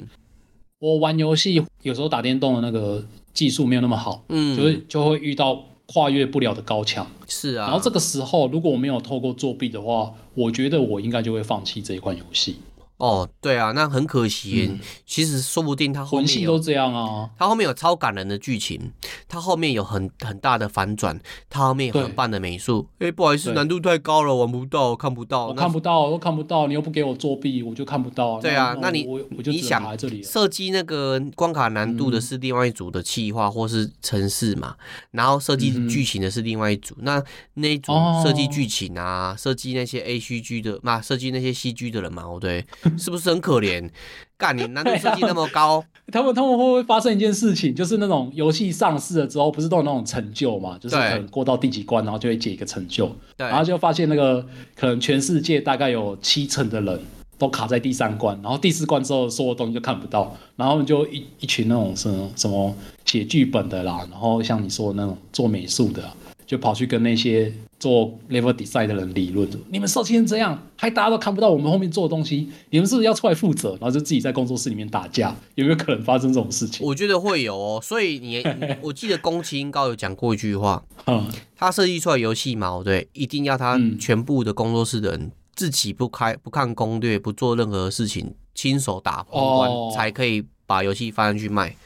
[0.78, 7.06] 我玩游戏有时候打电动的那个技术没有那么好，嗯，就是就会遇到跨越不了的高墙。
[7.26, 7.64] 是啊。
[7.66, 12.58] 然后这个时候，如果我没有透过作弊的话，我觉得我应该就会放弃这一款游戏。
[12.98, 14.68] 哦，对啊，那很可惜。
[14.70, 18.92] 嗯、其实说不定他后面有都这样啊，他后面有超感人的剧情，
[19.28, 22.88] 他后面有很很大的反转，他后面有很棒的美术。
[22.94, 25.46] 哎对，不好意思，对难度太高了，玩不到，看不到。
[25.46, 28.40] 我看不到，我看不到，你又不给我作弊，我就看不到。
[28.40, 29.06] 对啊，那你
[29.44, 34.74] 你想设计那个关卡难度的是另外一组的企划或是程式嘛？
[34.76, 37.92] 嗯、然后设计剧情的是另外一组，嗯、那那一组
[38.24, 42.66] 设计剧情啊，设计、哦、那些 A C G 的，嘛设计那些 C G 的人嘛，对。
[42.96, 43.90] 是不是很可怜？
[44.36, 47.74] 干你 难度设计那么高，他们他们会不会发生一件事情？
[47.74, 50.78] 就是那种游戏上市了之后，不是都有那种成就嘛？
[50.78, 54.46] 就是可能过到第几关，然后就会解一个成就，对然后就发现那个
[54.76, 57.00] 可能全世界大概有七成的人
[57.36, 62.72] 都卡在第三关，然后第四关之后所有东西就看不到，然后就一一群那种什么什么
[63.04, 66.02] 写剧本的啦，然后像你说的那种做美术的。
[66.48, 73.72] 就跑去跟那些做 level design 的人理论，你们设计成这样，还大家都看不到我们后面做的东西，你们是不是要出来负责？
[73.72, 76.86] 然后就自己在工作室里面打架，有没有可能发生这种事情？
[76.86, 77.78] 我觉得会有哦。
[77.82, 78.42] 所以你，
[78.80, 91.76] 我记得宫崎英高有讲过一句话，嗯，他设计出来游戏嘛，对，一定要他全部的工作室的人自己不开、不看攻略、不做任何事情，亲手打通关，哦、才可以把游戏放上去卖。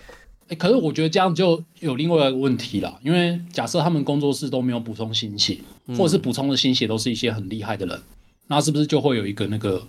[0.58, 5.58] 可是我觉得这样就有另外一个问题了，因为假设他们工作室都没有补充新血，
[5.96, 8.00] 或者是补充的新血都是一些很厉害的人，
[8.48, 9.82] 那是不是就会有一个那个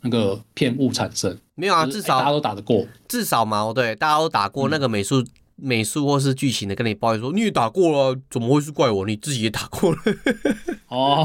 [0.00, 1.38] 那个骗误产生。
[1.54, 5.24] 没有啊，至少、欸、大家都打得过，至少嘛，对，大家都打过那个美术。
[5.62, 9.06] 嗯美术或是剧情的跟你抱怨说，你也打过了，怎么会是怪我？
[9.06, 9.98] 你自己也打过了。
[10.88, 11.24] 哦，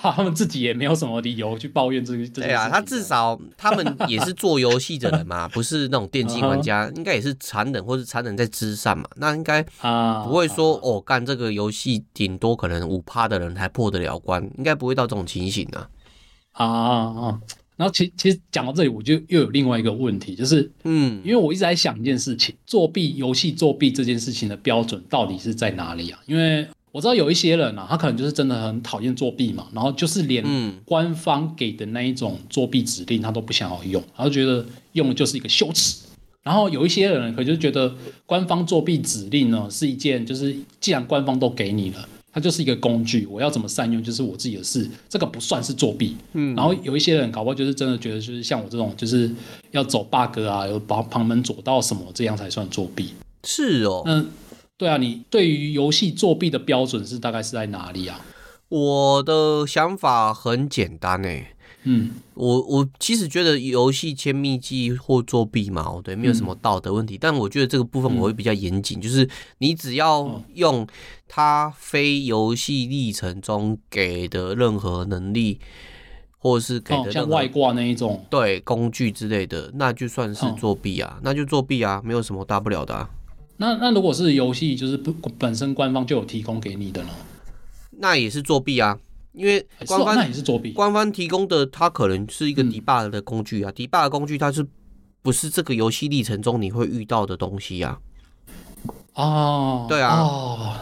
[0.00, 2.26] 他们自己也没有什么理由去抱怨这个。
[2.28, 9.04] 对啊，他至少他们也是做游戏的人嘛， 不是那种电竞玩家，应该也是残忍或是残忍在之上嘛。
[9.16, 15.88] 那应该啊不会说哦，干这个游戏顶多可能五趴的人还破得了关，应该不会到这种情形啊。
[16.52, 17.40] 啊啊！
[17.76, 26.20] 然后其其实讲到这里，我就又有另外一个问题，就是，嗯，因为我一直在想一件事情，作弊游戏作弊这件事情的标准到底是在哪里啊？
[26.26, 30.44] 因为我知道有一些人啊，他可能就是真的很讨厌作弊嘛，然后就是连
[30.84, 36.04] 官方给的那一种作弊指令他都不想要用，然后觉得用的就是一个羞耻。
[36.44, 37.92] 然后有一些人可能就觉得
[38.26, 42.08] 官方作弊指令呢是一件，就是既然官方都给你了。
[42.34, 46.16] 它就是一个工具，我要怎么善用就是我自己的事，这个不算是作弊。
[46.32, 49.32] 嗯，然后有一些人搞不好就是真的觉得，就是像我这种，就是
[49.70, 53.14] 要走 bug 啊，有旁旁门左道什么，这样才算作弊。
[53.44, 54.26] 是哦，嗯，
[54.76, 58.20] 对啊，你对于游戏作弊的标准是大概是在哪里啊？
[58.68, 61.54] 我的想法很简单诶。
[61.86, 67.16] 嗯，我我其实觉得游戏签秘籍或作弊嘛，对，没有什么道德问题。
[67.16, 70.86] 嗯、但我觉得这个部分我会比较严谨，嗯、就是你只要用
[71.28, 75.60] 它非游戏历程中给的任何能力，
[76.38, 83.10] 或者是给的、哦、像外挂那一种对工具之类的，那就算是作弊啊，哦、那就作弊啊，没有什么大不了的、啊。
[83.58, 87.10] 那那如果是游戏就是不本身官方就有提供给你的呢？
[87.98, 88.98] 那也是作弊啊。
[89.34, 94.66] 因为官方那也是作弊，官方提供的它可能是一个 debug 的工具啊，debug 工具它是
[95.20, 97.98] 不是这个游戏历程中你会遇到的东西啊？
[99.14, 100.76] 哦，对啊，哦，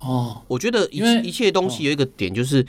[0.00, 2.64] 哦，我觉得一一切东西有一个点就是。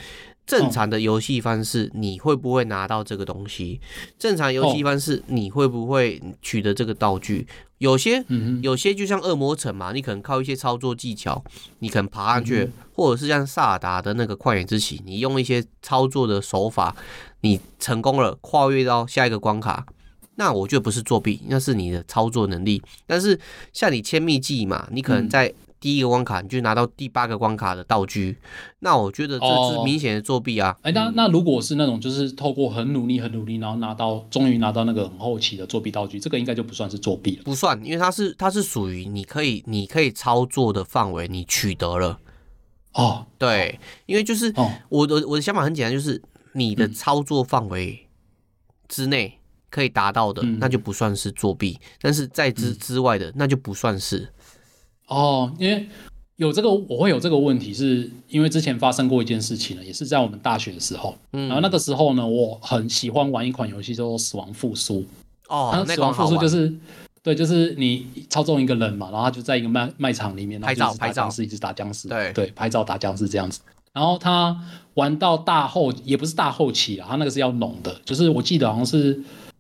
[0.48, 3.82] 正常的游戏方式，你会不会拿到这个东西？
[4.18, 7.46] 正常游戏方式，你会不会取得这个道具？
[7.80, 8.24] 有些，
[8.62, 11.44] 有些就像恶魔城嘛，你可能靠一些操作技巧，
[11.80, 16.96] 你可能爬上去，或者是像萨尔达的那个旷野之息，你用一些操作的手法，
[17.42, 19.86] 你成功了，跨越到下一个关卡，
[20.36, 22.82] 那我觉得不是作弊，那是你的操作能力。
[23.06, 23.40] 但是
[23.74, 28.38] 像你千秘记嘛，你可能在第一个关卡，你就拿到第八个关卡的道具，
[28.80, 30.76] 那我觉得这是明显的作弊啊！
[30.82, 37.44] 哎、哦，那那如果是那种就是透过很努力、很努力，然后拿到终于拿到那个很后期的作弊道具，这个应该就不算是作弊了。
[37.44, 42.20] 不算，因为它是它是属于你可以你可以操作的范围，你取得了。
[42.94, 44.52] 哦，对，因为就是
[44.90, 46.20] 我的我的想法很简单，就是
[46.54, 48.08] 你的操作范围
[48.88, 54.34] 之内可以达到的，嗯、那就不算是作弊；但是在之之外的，那就不算是。
[55.08, 55.88] 哦，因为
[56.36, 61.16] 有这个，我会有这个问题，是因为之前发生过一件事情呢，也是在我们大学的时候。
[61.34, 65.02] 嗯，然后那个时候呢，我很喜欢玩一款游戏，叫做《死亡复苏》。
[65.50, 66.72] 哦，死亡复苏就是，
[67.24, 72.08] 对，就是你操纵一个人嘛，然后他就在一个卖卖场里面，拍照拍照，是一直打僵尸。
[72.08, 73.62] 对对，拍照打僵尸这样子。
[73.94, 74.56] 然后他
[74.94, 79.20] 玩到大后，也不是大后期啊，他那个是要浓的，就是我记得好像是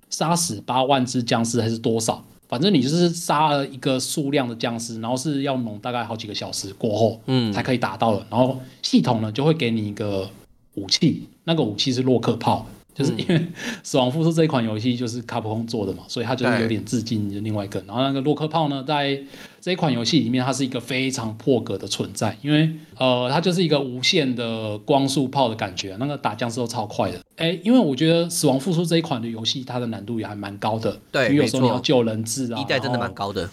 [0.09, 2.23] 杀死八万只僵尸还是多少。
[2.47, 8.25] 反正你就是杀了一个数量的僵尸，然后是要弄大概好几个小时过后，嗯，才可以打到的。
[8.29, 10.29] 然后系统呢就会给你一个
[10.75, 12.65] 武器，那个武器是洛克炮。
[12.97, 13.35] 就是因为
[13.83, 17.79] 《死亡复苏》这一款游戏就是卡普空做的嘛，所以它就是有点致敬另外一个。
[17.85, 19.21] 然后那个洛克炮呢，在
[19.61, 27.19] 这一款游戏里面，它是一个非常破格的存在，因为呃，它就是一个无限的光速炮的感觉，那个打僵尸都超快的。
[27.35, 30.99] 哎，因为我觉得《死亡复苏》这一款的游戏，它的难度也还蛮高的。
[31.11, 33.47] 对，因为有时候你要救人质啊，一代真的蛮高的。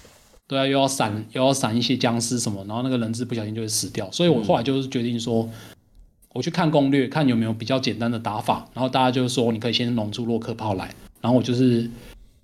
[0.47, 4.11] 对啊，又要闪，又要闪一些僵尸什么，然后那个人质不小心就会死掉。
[4.11, 5.47] 所以我后来就是决定说。
[6.35, 11.89] 我去看攻略，看有没有比较简单的打法，然后大家就说你可以先弄出洛克炮来，然后我就是，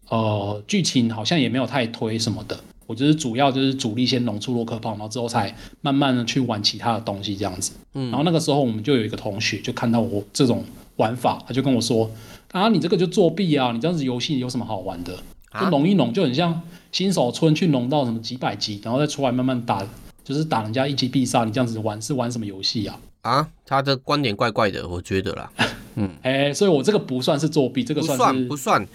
[0.09, 7.73] 呃，剧情好像也没有太推什么的，我就是主要就是主力先弄出洛克炮，然后之后才慢慢的去玩其他的东西这样子。
[7.95, 12.09] 嗯，然后那个时候我们就有一个同学就看到我这种玩法，他就跟我说，
[12.53, 15.19] 啊，你这个就作弊啊，你这样子游戏有什么好玩的？
[15.61, 19.85] 就弄一弄就很像新手村去弄到什么几百级，然后再出来慢慢打，
[20.23, 22.97] 就是打人家一击必杀，你这样子玩是玩什么游戏啊？
[23.23, 25.51] 啊，他的观点怪怪的，我觉得啦。
[25.97, 28.87] 嗯，哎、欸，所以我这个不算是作弊，这个算不算不算。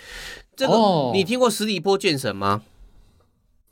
[0.55, 2.63] 这个、哦、你听过十里坡剑神吗？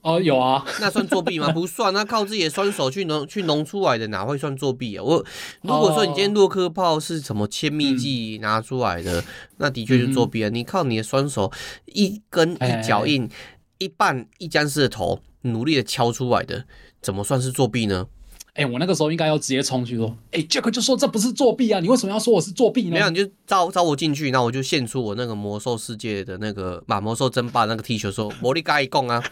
[0.01, 0.65] 哦，有啊。
[0.81, 1.49] 那算作弊吗？
[1.55, 5.03] 不算，那靠自己的双手去弄去弄出来的，哪会算作弊啊？
[5.03, 5.25] 我
[5.61, 9.23] 如果说你今天洛克炮是什么千秘技拿出来的，嗯、
[9.57, 10.49] 那的确是作弊啊。
[10.49, 11.49] 嗯、你靠你的双手
[11.85, 13.31] 一根一脚印，欸、
[13.77, 16.65] 一半一僵尸的头努力的敲出来的，
[17.01, 18.07] 怎么算是作弊呢？
[18.55, 22.91] 哎、我那个时候应该要直接冲去说，哎、欸、，Jack 就说这不是作弊啊，你为什么要说我是作弊呢？
[22.91, 29.23] 没有，你就招招我进去，那我就献出我那个魔兽世界的那个把魔兽争霸那个 T 恤，说魔力盖一共啊，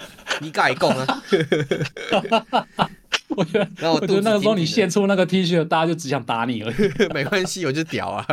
[0.42, 1.24] 你盖一共啊。
[3.38, 6.76] 我觉得，我，我觉得那个时候你献出那个 T 恤，大家就只想打你而已。
[7.14, 8.26] 没关系，我就屌啊。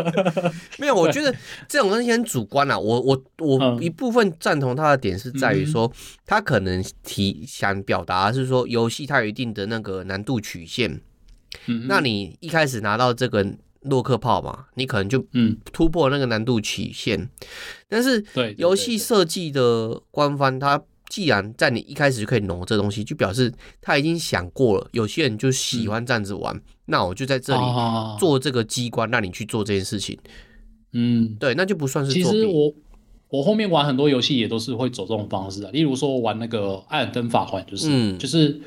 [0.78, 1.34] 没有，我觉得
[1.66, 2.78] 这种东西很主观啊。
[2.78, 5.90] 我我我一部分赞同他的点是在于说，
[6.26, 11.00] 他可能提想表达是说，游戏它有一定的那个难度曲线。
[11.66, 11.86] 嗯。
[11.88, 13.46] 那你一开始拿到这个
[13.80, 17.28] 洛克炮嘛，你可能就嗯突破那个难度曲线。
[17.88, 20.82] 但是对游戏设计的官方他。
[21.12, 24.88] 既然在你一开始就可以挪这东西，就表示他已经想过了。
[24.92, 27.60] 有些人就喜欢这样子玩，嗯、那我就在这里
[28.18, 30.18] 做这个机关，让你去做这件事情。
[30.94, 32.38] 嗯，对，那就不算是作弊。
[32.38, 32.72] 其实我
[33.28, 38.58] 我后面玩很多游戏也都是会走这种方式啊，例如说玩那个《艾尔登法环》，就是、嗯、就是。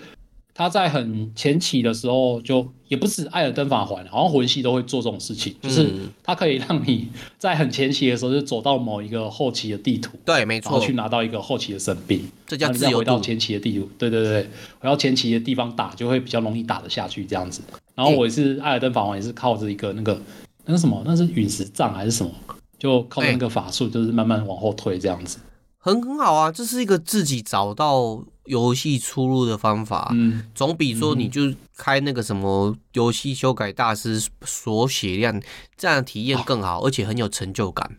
[0.57, 5.91] 他在很前期的时候，就也不止艾尔登法环，好像魂系都会做这种事情，嗯、就是
[6.23, 12.99] 它可以让你在很前期的时候就走到某一个后期的地图，对，没错，然后去拿到一个后期的神兵，这叫自由。
[12.99, 14.43] 回到前期的地图，对对对，
[14.79, 17.61] 回到前期的地方打就会比较容易打得下去这样子。
[17.93, 20.21] 然后我也是艾尔登法环，也是靠着一个那个
[20.63, 22.31] 那个什么，那是陨石杖还是什么，
[22.79, 25.37] 就靠那个法术，就是慢慢往后推这样子。
[25.85, 28.23] 很很好啊，这是一个自己找到。
[28.45, 35.41] 游戏出路的方法，嗯，总比说你就开那个什么游戏修改大师锁血量
[35.75, 37.97] 这样的体验更好，而且很有成就感。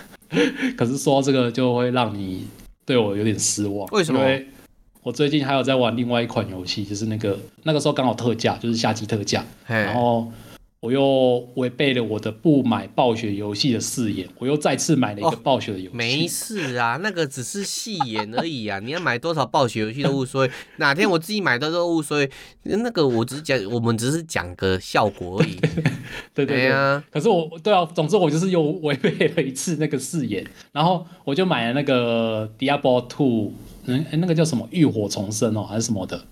[0.76, 2.46] 可是说这个就会让你
[2.84, 3.88] 对我有点失望。
[3.92, 4.20] 为什么？
[4.20, 4.46] 因为
[5.02, 10.30] 我最近还有在玩另外一款游戏，就是那个那个时候刚好特价，就是夏季特价，然后。
[10.80, 15.88] 我又违背了我的不买暴雪游戏的誓言，我又再次买了一个暴雪的游戏。
[15.90, 15.96] 哦。
[15.96, 18.78] 没事啊，那个只是戏言而已啊！
[18.78, 22.30] 你要买多少暴雪游戏都无所谓，哪天我自己买的都无所谓。
[22.62, 25.56] 那个我只是讲，我们只是讲个效果而已。
[26.32, 27.02] 对对对啊！
[27.10, 33.52] 可是我对啊，总之我就是又违背了一次那个誓言，然后我就买了那个 Diablo Two，
[33.86, 36.24] 嗯，那个叫什么浴火重生哦，还是什么的，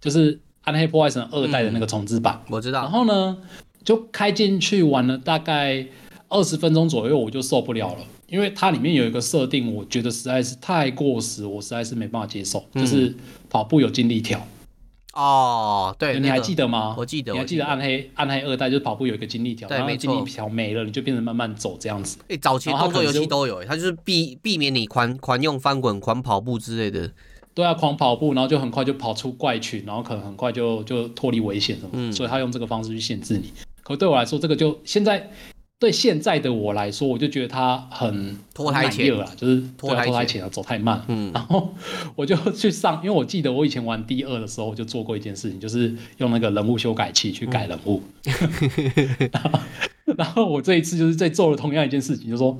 [0.00, 2.42] 就是暗黑破坏神二代的那个重置版。
[2.46, 2.82] 嗯，我知道。
[2.82, 3.38] 然后呢？
[3.84, 5.86] 就开进去玩了大概
[6.28, 13.14] 二十分钟左右，我就受不了了，因为它里面有一个设定，我觉得实在是太过时，我实在是没办法接受，嗯、就是
[13.48, 14.44] 跑步有精力条。
[15.12, 16.96] 哦，对，你还记得吗？
[16.98, 22.18] 我记得，你还记得暗黑暗黑二代就是跑步有一个精力条，对，然后精力条没了，你就变成慢慢走这样子。
[22.22, 27.12] 哎、欸，早期动作游戏都有，它就是避避免你狂狂用翻滚、狂跑步之类的。
[27.54, 33.52] 对啊，狂跑步，然后就很快就跑出怪群，然后可能很快就就脱离危险什么，嗯，所以他用这个方式去限制你。
[33.84, 35.30] 可对我来说，这个就现在
[35.78, 41.04] 对现在的我来说，我就觉得它很拖台前了，就是拖台拖前了，走太慢。
[41.08, 41.74] 嗯， 然后
[42.16, 48.02] 我就去上，因为我记得我以前玩第二的时候，我就做过一件事情，就是用那个人物修改器去改人物。
[48.24, 49.60] 嗯、然后，
[50.16, 52.58] 然后我这一次就是在做了同样一件事情，就是说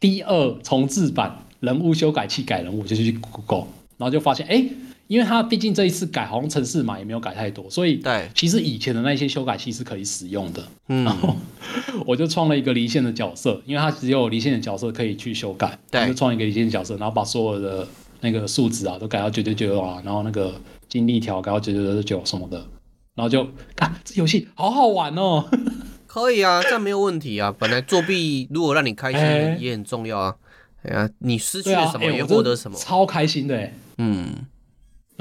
[0.00, 3.66] 第二重置版人物修改器改人物，就去 Google，
[3.98, 4.64] 然后就发现，哎。
[5.12, 10.64] 因为它毕竟这一次改，好像程式码也没有改太多，所以对，其实以前的那些修改器是可以使用的。
[10.88, 11.36] 嗯，然后
[12.06, 17.86] 我就创了一个离线的角色，因为它只有离线的角色可以去修改，对，就创一个离线角色，然后把所有的
[18.22, 22.56] 那个数值啊都改到九九九啊，然后那个精力条改到九九九九什么的，
[23.14, 23.42] 然后就
[23.76, 25.44] 啊，这游戏好好玩哦，
[26.08, 27.54] 可以啊，这样没有问题啊。
[27.58, 30.36] 本来作弊如果让你开心也很重要啊，
[30.84, 34.46] 哎呀，你失去了什么也获得什么，超开心的，嗯。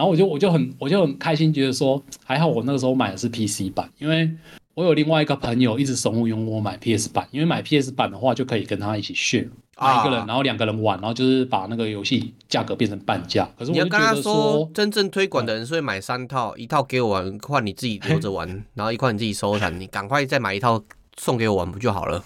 [0.01, 4.27] 然后我就我就很我就很开心，觉得说还好我那个时候买的是 PC 版，因为
[4.73, 13.47] 我有另外一个朋友一直怂恿我买 PS 版，因为买 PS 版的话就可以跟他一起 share，一个人，然后两个人玩，然后就是把那个游戏价格变成半价。
[13.55, 20.81] 可是我就觉得说，你要跟他说，真正推广的人是会买三套，一套给我玩，一换你自己留着玩， 然后一块你自己收藏，你赶快再买一套
[21.15, 22.23] 送给我玩不就好了？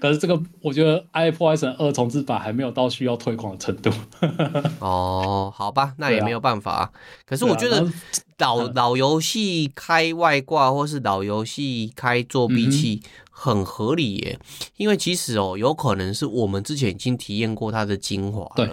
[0.00, 3.90] 可是这个，我觉得《暗黑破坏神二重置版》还没有到需要推广的程度。
[4.80, 6.72] 哦，好吧，那也没有办法。
[6.72, 6.90] 啊、
[7.26, 7.86] 可是我觉得
[8.38, 13.00] 老老游戏开外挂，或是老游戏开作弊器。
[13.04, 13.08] 嗯
[13.42, 14.38] 很合理耶，
[14.76, 18.52] 因为其实哦，有可能是我们之前已经体验过它的精华了。
[18.54, 18.70] 对，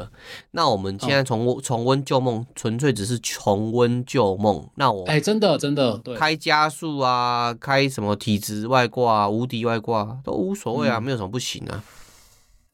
[0.51, 4.69] 那我们现在重温重温旧梦，纯粹只是重温旧梦。
[4.75, 11.83] 那我哎，真的真的，对，开加速啊，开什么体质外挂、无敌外挂都无所谓啊，嗯，没有什么不行啊。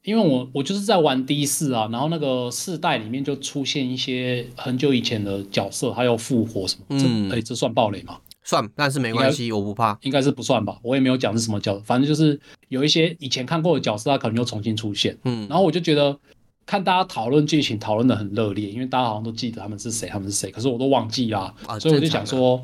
[0.03, 8.19] 因为我我就是在玩 D 四啊，然后那个世代里面就出现一些很久以前的角色，还有复活什么，嗯，哎，这算暴雷吗？
[8.45, 12.39] 算，但是没关系，我不怕，应该是不算吧，我也没有讲是什么角色，反正就是
[12.69, 16.17] 有一些以前看过的角色，他可能又重新出现，嗯，然后我就觉得
[16.65, 22.61] 看大家讨论剧情讨论得很热烈，因为大家好像都记得他们是谁，他们是谁，可是我都忘记啦，啊，所以我就想说，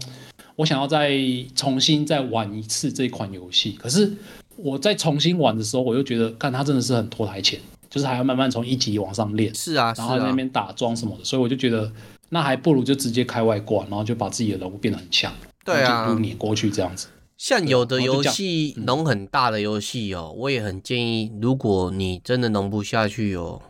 [0.55, 1.11] 我想要再
[1.55, 3.71] 重新再玩一次这款游戏。
[3.73, 4.13] 可是
[4.57, 7.59] 我在重新玩的时候，我又觉得，看它真的是很拖台前，
[7.89, 9.53] 就是还要慢慢从一级往上练。
[9.55, 11.91] 是啊，然后在那边打桩什么的，所以我就觉得，
[12.29, 15.33] 那还不如就直接开外挂，然后就把自己的人物变得很强，
[15.63, 17.07] 对啊，就碾过去这样子。
[17.37, 23.61] 像有的游戏弄很大的游戏哦，我也很建议，如果你真的弄不下去哦，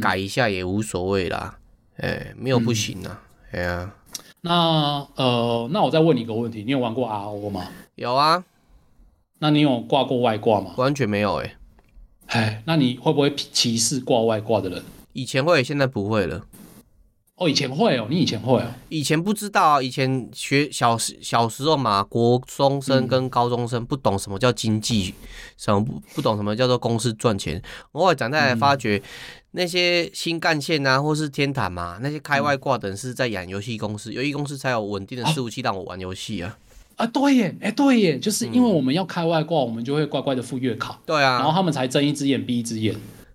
[0.00, 1.58] 改一下也无所谓啦，
[1.96, 3.94] 哎、欸，没有不行啊，哎呀、啊。
[4.42, 7.66] 那呃，那我再问你一个问题，你有玩过 RO 吗？
[7.96, 8.44] 有啊。
[9.38, 10.74] 那你有挂过外挂吗？
[10.76, 11.56] 完全没有哎、
[12.28, 12.38] 欸。
[12.38, 14.82] 哎，那你会不会歧视挂外挂的人？
[15.14, 16.46] 以前会，现在不会了。
[17.36, 18.66] 哦，以前会哦，你以前会哦。
[18.88, 27.60] 以前不知道啊，以前学小时小时候嘛，国中生跟高中生不懂什么叫经济，嗯、什么不不懂什么叫做公司赚钱。
[27.92, 29.02] 偶尔长大才发觉，嗯、
[29.50, 36.56] 那些新干线啊，或是天坛嘛，那些开外挂的人是在养游戏公司，游戏公司才有稳定的服务器让我玩游戏啊。
[36.94, 41.00] 啊，对耶，哎，对耶，就是因为我们要开外挂，我们就会乖乖的付月卡。
[41.04, 42.94] 对啊，然后他们才睁一只眼闭一只眼。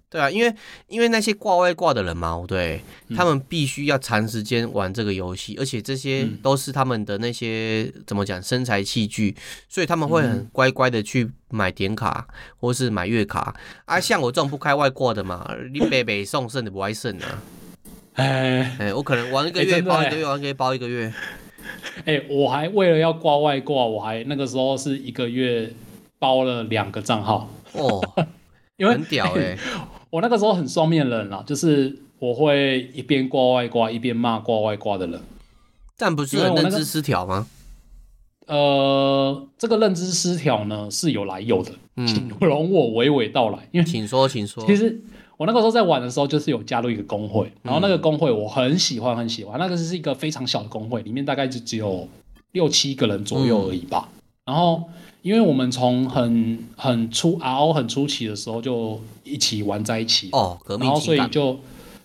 [0.10, 0.52] 对啊，因为
[0.88, 9.36] 因为那些挂外挂的人嘛，对，嗯、他们必须要长时间玩这个游戏，而且这些都是他们的那些、嗯、怎么讲身材器具，
[9.68, 13.56] 所以他们会很乖乖的去买点卡、嗯、或是买月卡。
[13.86, 17.42] 啊，像我这种不开外挂的嘛，你北北送肾的不爱肾啊。
[18.20, 21.14] 哎哎，我可能玩一个月包一个月，玩一个月包一个月。
[22.06, 25.72] 哎，我还为了要挂外挂，我还那个时候是一个月
[26.18, 28.02] 包了两个账号哦，
[28.78, 29.58] 因为很屌哎、欸。
[30.12, 35.22] 我那个时候很双面人啦，就是我会一边挂外挂一边骂挂外挂的人，
[35.98, 37.48] 但不是认知失调吗？
[38.48, 43.60] 呃，这个认知失调呢是有来由的，嗯，请容我娓娓道来。
[43.72, 44.66] 因为请说，请说。
[44.66, 45.00] 其实
[45.38, 49.60] 我那个时候在玩的时候，就是有加入一个工会，然后那个工会我很喜欢，很喜欢。
[49.60, 52.08] 那个是一个非常小的工会，里面大概就只有
[52.54, 54.10] 六七个人左右而已吧。
[54.12, 54.90] 嗯，然后。
[55.22, 60.30] 因为我们从很很初 RO 很初期的时候就一起玩在一起。
[60.32, 61.60] 哦，革命情感，然后所以就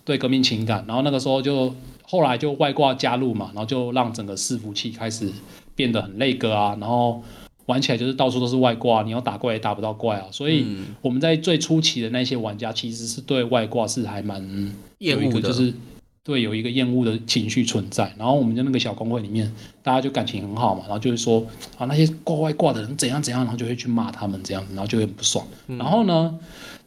[0.05, 5.31] 对革命情感，然后那个时候就后来就外挂加入嘛，然后就让整个伺服器开始
[5.75, 7.23] 变得很累个啊，然后
[7.67, 10.67] 玩起来就是到处都是外挂，你要打怪也打不到怪啊，所以
[11.01, 14.43] 我们在最初期的那些玩家其实是对外挂是还蛮
[14.99, 15.73] 厌恶的，就是。
[16.25, 19.53] 对，有一个厌恶的情绪存在，然后我们在那个小公会里面，
[19.83, 21.45] 大家就感情很好嘛，然后就是说
[21.77, 25.47] 啊，那些挂外挂的人怎样怎样，然后就会去骂他们这样子，然后就会很不爽。
[25.67, 26.35] 嗯、然后呢，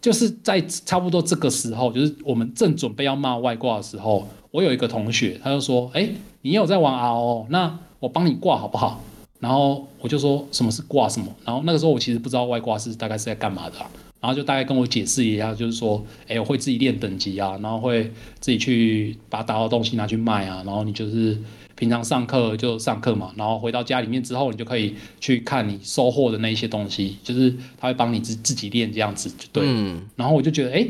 [0.01, 6.09] 就是在差不多这个时候，就是我们正准备要骂外挂的时候，我有一个同学，他就说：“哎，
[6.41, 9.03] 你有在玩 RO，那我帮你挂好不好？”
[9.39, 13.87] 然后我就说：“什么是挂什么？”然后那个时候我其实不知道外挂是大概是在干嘛的、啊。
[14.19, 21.37] 然后就大概跟我解释一下，就是说，哎，我会自己练等级啊，然后会自己去把打到东西拿去卖啊，然后你就是
[21.75, 29.63] 平常上课就上课嘛，然后回到家里面之后，你就可以去看你收获的那一些东西，就是他会帮你自自己练这样子，对。
[29.65, 30.01] 嗯。
[30.15, 30.87] 然后我就觉得，哎，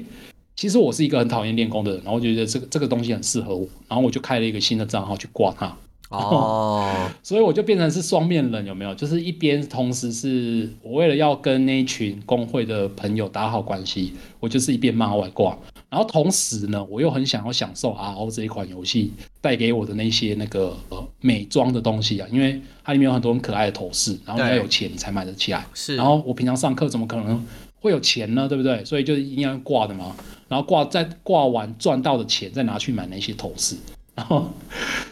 [0.55, 5.75] 其实我是一个很讨厌练功的人，然后我觉得这个这个东西很适合我，然后我就开了一个新的账号去挂它。
[6.09, 8.93] 哦， 所以我就变成是双面人，有没有？
[8.95, 15.57] 就是一边同时是我为了要跟那一群工会的朋友打好关系，我就是一边骂外挂，
[15.89, 25.65] 然后同时呢，我又很想要享受 RO 这一款游戏带给我的那些那个呃美妆的东西啊，因为它里面有很多很可爱的头饰，然后你要有钱你才买得起来。
[25.73, 27.45] 是，然后我平常上课怎么可能
[27.81, 28.47] 会有钱呢？
[28.47, 28.83] 对不对？
[28.85, 30.15] 所以就一定要挂的嘛，
[30.47, 33.75] 然后挂再挂完赚到的钱再拿去买那些头饰。
[34.17, 34.49] 然后，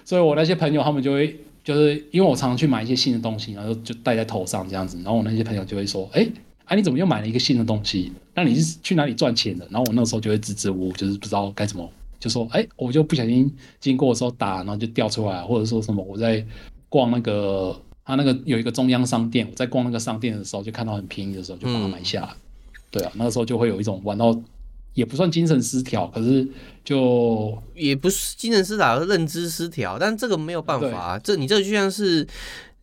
[0.04, 4.98] 所以我那些朋友他们就会，就是因为我常常去买一些新的东西，然后就戴在头上这样子。
[4.98, 6.28] 然后我那些朋友就会说：“哎，
[6.66, 8.12] 啊你怎么又买了一个新的东西？
[8.34, 11.88] 那你是去哪里赚钱的？”然后我那时候就会支支吾吾，就是不知道该怎么，
[12.20, 16.44] 就说：“哎，我就不小心经过的时候打，然后就掉出来，或者说什么我在
[16.90, 22.30] 逛那个他那个有一个中央商店，我在逛那个商店的时候就看到很便宜的时候就把它买下来。
[22.30, 22.38] 嗯、
[22.90, 24.36] 对啊，那个时候就会有一种玩到。
[24.96, 26.48] 也不算精神失调，可是
[26.84, 30.00] 就也不是精神失调，是认知失调。
[30.00, 32.26] 但这个没有办法，这你这就像是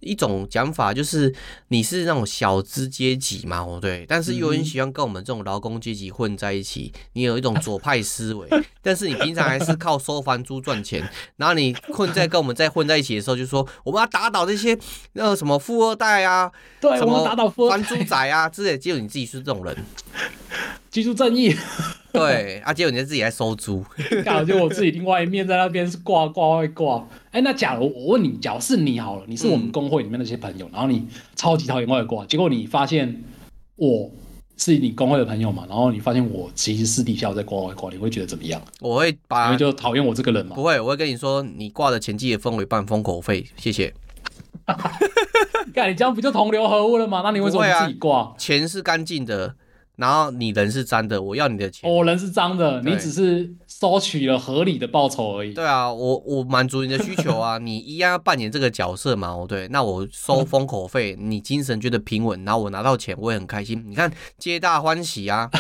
[0.01, 1.35] 一种讲法，就是
[1.69, 4.05] 你是那种小资阶级嘛，对。
[4.07, 8.47] 但是又很喜欢跟我们这种劳工阶级混在一起，你有一种左派思维，
[8.83, 11.09] 但是你平常还是靠收房租赚钱。
[11.37, 14.79] 然后你混在跟我们在混在一起的时候，就说我们要打倒这些
[15.15, 19.75] 那个什么富二代啊，对，什么打倒富房猪仔啊之类，只有你自己是这种人，
[20.93, 21.57] 居住正义。
[22.13, 23.83] 对，啊，结果你就自己在收租，
[24.23, 26.99] 刚好就我自己另外一面在那边是挂挂外挂。
[27.31, 33.25] 哎、欸，那假如我问你，假如是你好了，你是我们工会里面那些朋友，嗯、然后你超级讨厌外挂，结果你发现
[33.77, 34.11] 我
[34.59, 38.61] 是你工会的朋友嘛，然后你发现我其实私底下在挂外挂，你会觉得怎么样？
[38.81, 40.55] 我会把你就讨厌我这个人嘛？
[40.55, 43.95] 不会，我会跟你说，你挂的前期也分我一半封口费，谢谢。
[45.75, 47.23] 看你这样不就同流合污了吗？
[47.25, 48.19] 那你为什么不自己挂？
[48.21, 49.55] 啊、钱是干净的，
[49.97, 51.91] 然后你人是脏的，我要你的钱。
[51.91, 53.53] 我人是脏的，你只是
[53.83, 55.53] 收取了合理的报酬而已。
[55.53, 59.31] 对啊，我我满足你的需求啊， 你一样要扮演这个角色嘛。
[59.31, 63.83] 哦，对，那我收封口费， 你精神觉得平稳，然后我拿到钱，我也很开心。
[63.89, 64.09] 你看，
[64.39, 65.51] 皆大欢喜啊。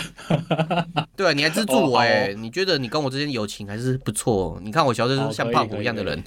[1.17, 4.57] 对啊，你还资助我哎、欸，哦、你觉得你跟我之间友情还是不错。
[4.63, 6.23] 你看我小时候像胖虎一样的人，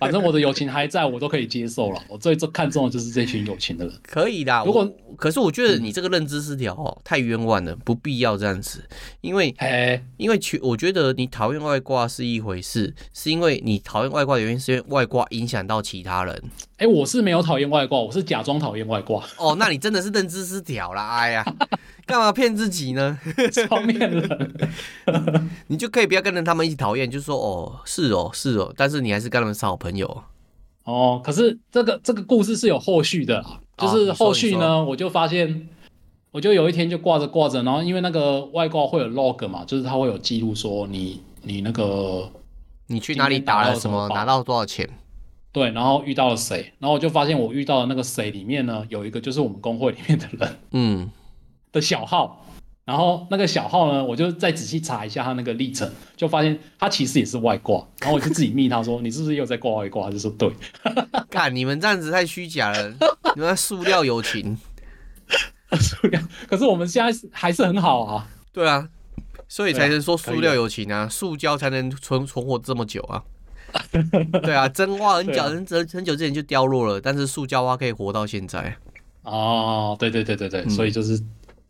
[0.00, 2.02] 反正我的友情还在，我都可以接受了。
[2.08, 3.94] 我最最看重的就是这群友情的人。
[4.02, 8.82] 可以的，如果可是我觉得你这个认知失调哦，太冤枉了，不必要这样子。
[9.20, 16.34] 因为嘿因为其我觉得你讨厌外挂是一回事，是因为你讨厌外挂的原因是因为外挂影响到其他人。
[16.78, 19.22] 哎、欸，我是没有讨厌外挂，我是假装讨厌外挂。
[19.36, 21.18] 哦，那你真的是认知失调啦！
[21.18, 21.44] 哎呀，
[22.06, 23.18] 干嘛骗自己呢？
[23.68, 24.60] 双面人，
[25.68, 30.24] 你就可以不要跟着他们一起讨厌，就说哦，是哦，是哦，但是你还是跟他们是好朋友。
[30.84, 33.44] 哦，可是这个这个故事是有后续的，
[33.76, 35.68] 就是后续呢，哦、我就发现，
[36.32, 42.30] 我就有一天就挂着挂着，然后因为那个外挂会有 log 嘛，就是它会有记录说你你那个
[42.86, 44.88] 你去哪里打了什么，拿到多少钱。
[45.52, 51.10] 对，然后遇到了谁，然后我就发现我遇到的那个谁里面呢，有一个就是我们工会里面的人，嗯，
[51.72, 52.46] 的小号，
[52.84, 60.04] 然后那个小号呢，我就再仔细查一下他那个历程，就发现他其实也是外挂，然后我就自己密他说，你是不是又在挂外挂？
[60.04, 60.48] 他就说对，
[61.28, 62.94] 看你们这样子太虚假了，
[63.34, 64.56] 你们塑料友情，
[65.78, 68.88] 塑料，可是我们现在还是很好啊，对啊，
[69.48, 73.22] 所以才能说塑料友情啊，塑胶才能存存活这么久啊。
[74.42, 78.76] 对啊，真花很久，很很很久之前就凋落了，但是塑胶花可以活到现在。
[79.22, 81.20] 哦，对对对对对，嗯、所以就是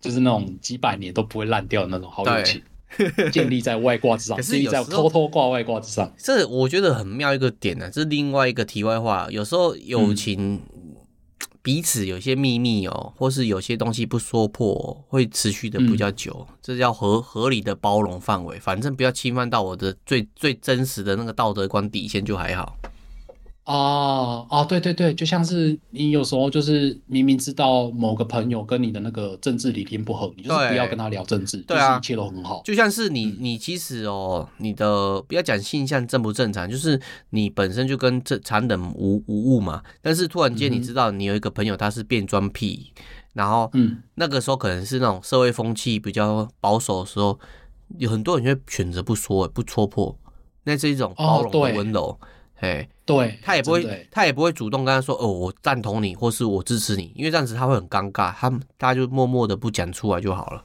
[0.01, 2.62] 就是那种几百年都不会烂掉的那种好友情，
[2.96, 6.11] 对建立在外挂之上， 可是建立在偷偷挂外挂之上。
[6.16, 9.26] 这我觉得很妙一个点呢、啊，这是另外一个题外话。
[9.30, 10.59] 有时候友情。
[11.61, 18.59] 嗯彼此有些秘密哦，或是有些东西不说破，会持续的比较久，嗯、这叫合合理的包容范围。
[18.59, 22.77] 反正不要侵犯到我的最最真实的那个道德观底线就还好。
[23.67, 32.63] 哦哦，对对对，就像是你有时候就是明明知道某个朋友跟你的那个政治理念不合，你就是不要跟他聊政治，对啊，一切都很好。
[32.65, 37.01] 就像是你你其实哦，你的不要讲性向正不正常，就是
[37.31, 39.83] 你本身就跟这常人无无误嘛。
[40.01, 43.03] 但是突然间你知道你有一个朋友他是变装癖，嗯、
[43.35, 47.39] 然后嗯，那个时候可能是那种社会风气比较保守的时候，
[47.99, 50.19] 有很多人就会选择不说不戳破，
[50.65, 52.07] 那是一种包容的温柔。
[52.07, 52.19] 哦
[52.61, 60.65] 哎，对，他也不会，他也不会主动跟他说，哦，我赞同你，或是我支持你，因为这样子他会很尴尬，他他就默默的不讲出来就好了。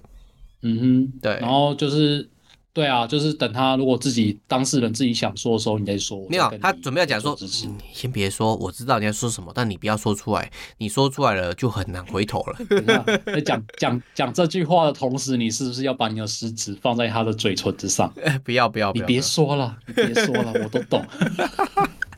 [0.62, 2.30] 嗯哼，对，然后就是，
[2.76, 6.28] 对啊，就是等他如果自己当事人自己想说的时候，你再说。
[6.30, 7.48] 没有，他准备要讲说，你
[7.94, 12.58] 先别说，我知道你要说什么，但你不要说出来，你说出来了就很难回头了。
[13.26, 18.14] 在讲 讲讲这句话的同时，你是不是要把你的食指放在他的嘴唇之上？
[18.44, 21.02] 不 要不要，不要你别说了，你别说了，我都懂。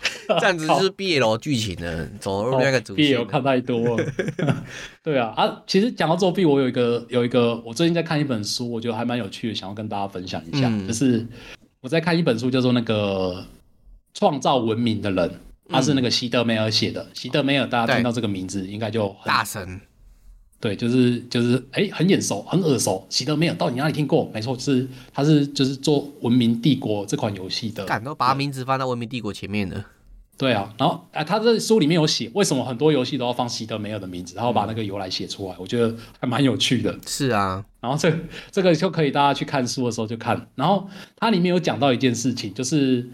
[0.39, 3.19] 这样子就是 BL 剧情的，走入那个主线。
[3.19, 4.05] BL 看太多了。
[5.03, 10.67] 对啊啊，其实讲到作弊，我有一个有一个，我最近在看一本书，我觉得还蛮有趣的，想要跟大家分享一下。
[10.67, 11.25] 嗯、就是
[11.81, 13.45] 我在看一本书，叫做那个
[14.17, 15.29] 《创造文明的人》，
[15.69, 17.01] 他是那个希德梅尔写的。
[17.03, 19.79] 嗯、席德梅尔，大家听到这个名字应该就很大神。
[20.59, 23.05] 对，就是就是，哎、欸，很眼熟，很耳熟。
[23.11, 24.27] 席德梅尔到底哪里听过？
[24.33, 27.85] 没错，就是他是就是做《文明帝国》这款游戏的。
[27.85, 29.85] 敢都把他名字放在《文明帝国》前面的。
[30.37, 36.95] 对啊，然后哎，他这书里面有写为什么很多游戏都要放席德梅尔的名字，然后把那个由来写出来，我觉得还蛮有趣的。
[37.07, 38.15] 是啊，然后这
[38.51, 40.47] 这个就可以大家去看书的时候就看。
[40.53, 43.09] 然后它里面有讲到一件事情，就是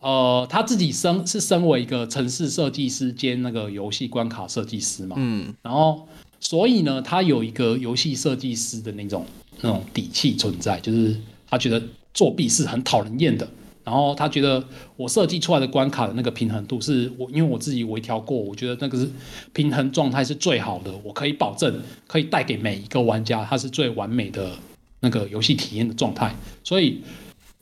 [0.00, 6.08] 呃，他自己身是身为一个城市设计师兼那个游戏关卡设计师嘛，嗯，然后
[6.40, 9.24] 所以呢，他有一个游戏设计师的那种
[9.60, 11.16] 那种底气存在，就是
[11.48, 11.80] 他觉得
[12.12, 13.48] 作弊是很讨人厌的。
[13.86, 14.62] 然后他觉得
[14.96, 19.08] 我设计出来的关卡的那个平衡度是我，因为我自己微调过，我觉得那个是
[19.52, 24.50] 平衡状态是最好的，我可以保证可以带给每一个玩家，它是最完美的
[24.98, 26.34] 那个游戏体验的状态。
[26.64, 27.00] 所以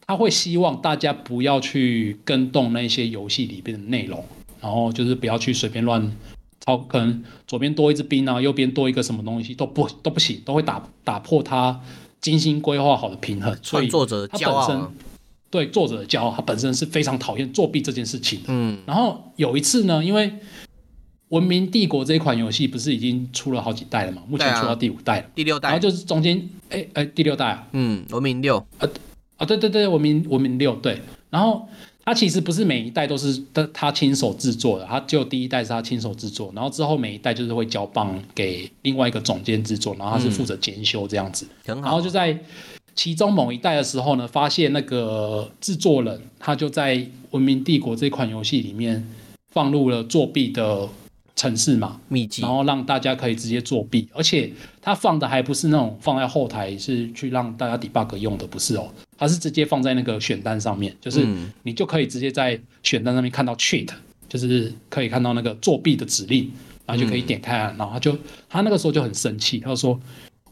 [0.07, 4.25] 他会希望大家不要去跟动那些游戏里边的内容，
[4.62, 6.11] 然后就是不要去随便乱
[6.64, 11.79] 操，可能左边多一支兵啊，右边多一个什么东西都不都不行，都会打打破他
[12.22, 13.55] 精心规划好的平衡。
[13.62, 14.91] 所以作者骄傲。
[15.55, 18.47] 对作者的骄傲，他本身是非常讨厌作弊这件事情的。
[18.49, 20.29] 嗯，然后有一次呢，因为
[21.29, 24.21] 《文明帝国》这一款游戏不是已经出了好几代了嘛？
[24.29, 28.89] 目前出到第五代了，第六代，然后就是中间，哎哎，第六代啊，嗯，文明六，啊
[29.37, 31.01] 啊，对对对，文明文明六，对。
[31.31, 31.69] 然后
[32.05, 41.47] 他其实不是每一代都是他他亲手制作的，他就第一代是他亲手制作，然后之后每一代就是会交棒给另外一个总监制作，然后他是负责监修这样子。
[41.65, 41.83] 很好。
[41.83, 42.37] 然后就在
[42.95, 46.97] 其中某一代的时候呢，发现那个制作人他就在
[47.31, 49.07] 《文明帝国》这款游戏里面
[49.53, 50.89] 放入了作弊的。
[51.37, 54.49] 程式嘛，秘籍，然后让大家可以直接作弊，而且
[54.81, 58.89] 他放的还不是那种放在后台是去让大家 debug 用的，不是哦，
[59.19, 61.27] 他是直接放在那个选单上面，就是
[61.65, 63.89] 你就可以直接在选单上面看到 cheat，
[64.29, 66.49] 就是可以看到那个作弊的指令，
[66.87, 68.17] 然后就可以点开，然后他就
[68.49, 70.01] 他那个时候就很生气，他就说。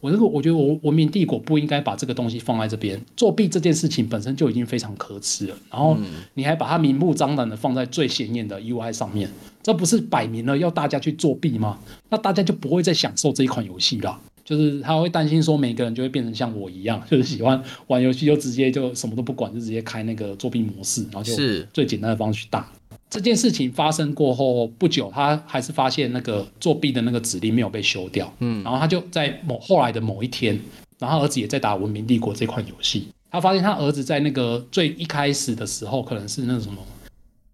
[0.02, 5.96] 我这个我觉得我文明帝国不应该把这个东西放在这边，作弊这件事情本身就已经非常可耻了，然后
[6.34, 9.30] 你还把它明目张胆的放在最显眼的 UI 上面，
[9.62, 11.78] 这不是摆明了要大家去作弊吗？
[12.10, 14.20] 那大家就不会再享受这一款游戏了。
[14.44, 21.32] 就是他会担心说每个人就会变成像我一样，就是喜欢玩游戏就直接就什么都不管，就直接开那个作弊模式，然后就
[21.72, 22.68] 最简单的方式去打。
[23.12, 28.32] 这件事情发生过后不久，他还是发现那个作弊的那个指令没有被修掉。
[28.38, 30.58] 嗯，然后他就在某后来的某一天，
[30.98, 33.08] 然后儿子也在打《文明帝国》这款游戏。
[33.30, 36.78] 他发现他儿子在那个最一开始的时候，可能是那什么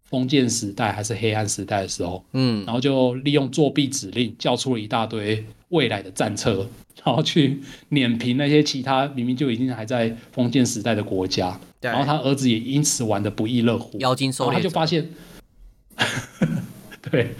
[0.04, 6.64] 封建时代还是黑暗时代的时候，嗯，然后就利用作弊指令叫出了一大堆未来的战车，
[7.04, 11.58] 然后去碾平那些其他明明就已经还在封建时代的国家。
[11.80, 13.98] 然后他儿子也因此玩得不亦乐乎。
[13.98, 15.04] 妖精狩猎，他就发现。
[17.10, 17.30] 对，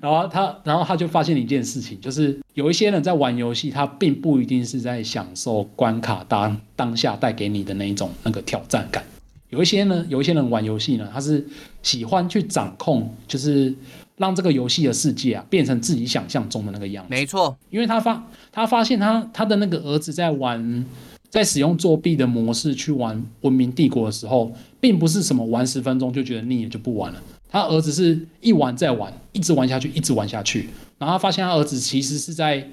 [0.00, 9.04] 然后他，然后他就发现了一件事情，就是有一些人在玩游戏，他并不一定是在享受关卡当当下带给你的那一种那个挑战感。
[9.50, 11.44] 有一些呢，有一些人玩游戏呢，他是
[11.82, 13.74] 喜欢去掌控，就是
[14.16, 17.10] 让这个游戏的世界啊变成自己想象中的那个样子。
[17.10, 20.84] 没错，因为他发他发现他他的那个儿子在玩，
[21.30, 27.20] 在使用作弊的模式去玩《文明帝国》的时候，并不是什么玩十分钟就觉得腻了就不玩了。
[27.56, 30.68] 他儿子是一玩再玩，一直玩下去，一直玩下去。
[30.98, 32.70] 然后他发现他儿子其实是在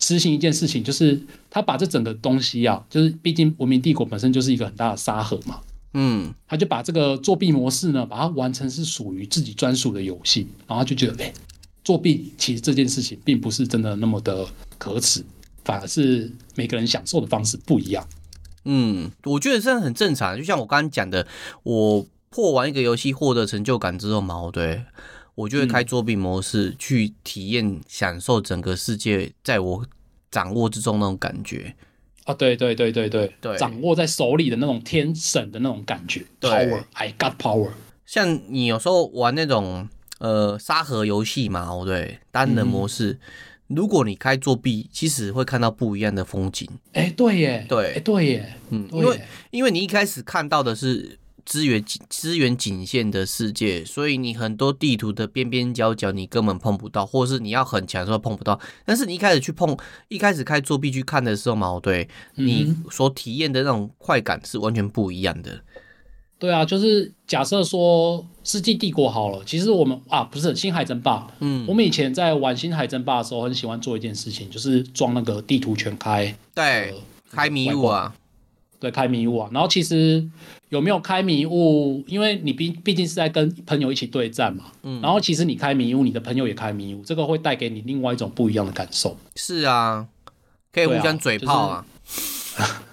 [0.00, 5.60] 实行一件事情，就是他把这整个东西啊，就是毕竟文明帝国本身就是一个很大的沙盒嘛，
[5.94, 10.48] 嗯，他就把这个作弊模式呢，把它完成是属于自己专属的游戏。
[10.66, 11.32] 然后他就觉得，哎，
[11.84, 14.44] 作弊其实这件事情并不是真的那么的
[14.76, 15.24] 可耻，
[15.64, 18.04] 反而是每个人享受的方式不一样。
[18.64, 20.36] 嗯，我觉得这很正常。
[20.36, 21.26] 就像我刚刚讲的，
[21.62, 22.04] 我。
[22.28, 24.84] 破完一个游戏获得成就感之后嘛，对，
[25.34, 29.86] 我就会开作弊模式去体验、享受整个世界在我
[30.30, 31.74] 掌握之中那种感觉
[32.24, 32.34] 啊！
[32.34, 37.70] 对对对对对对，掌握在手里的那种天神的那种感觉，Power，I got power。
[38.04, 43.12] 像你有时候玩那种呃沙盒游戏嘛，哦对，单人模式，
[43.68, 46.68] 嗯、如果你开作弊，其实会看到不一样的风景。
[46.92, 49.20] 哎，对耶，对，哎，对耶，嗯，因为
[49.50, 51.18] 因为你一开始看到的是。
[51.46, 58.60] 资源资源仅限的世界，所以你很多地图的边边角角你根本碰不到，或者是你要很强的时候碰不到。
[58.84, 59.74] 但是你一开始去碰，
[60.08, 65.60] 一开始开作弊去看的时候嘛，对，你所体验的那种快感是完全不一样的。
[66.38, 76.96] 对啊，就是假设说《世纪帝国》好了，其实我们啊不是《星海争霸》，嗯，我们以前在玩《星海争霸》的时候，很喜欢做一件事情，就是装那个地图全开，对，呃、
[77.30, 78.12] 开迷雾啊。
[78.78, 80.22] 对，开迷雾啊，然后其实
[80.70, 82.02] 有没有开迷雾？
[82.06, 89.16] 因为你毕毕竟是在跟朋友一起对战嘛，嗯，然后其实你开迷雾，你的朋友也开迷雾，这个会带给你另外一种不一样的感受。
[89.36, 90.06] 是啊，
[90.72, 91.86] 可以互相嘴炮啊，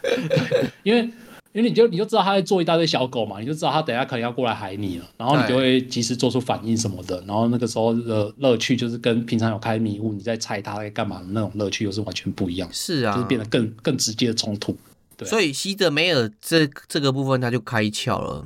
[0.83, 1.09] 因为
[1.53, 12.69] 因为你就你就知道他在做一大堆小狗嘛，你就知道他等下可能要过来害你了，然后你就会及时做出反应什么的，然后那个时候的乐趣就是跟平常有开迷雾你在猜他在干嘛的那种乐趣又是完全不一样。
[12.71, 14.75] 是啊，就是变得更更直接的冲突。
[15.21, 18.45] 所以西德梅尔这这个部分他就开窍了，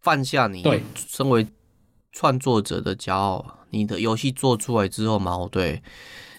[0.00, 1.46] 放下你身为
[2.12, 5.82] 创作者的骄傲，你的游戏做出来之后嘛，对，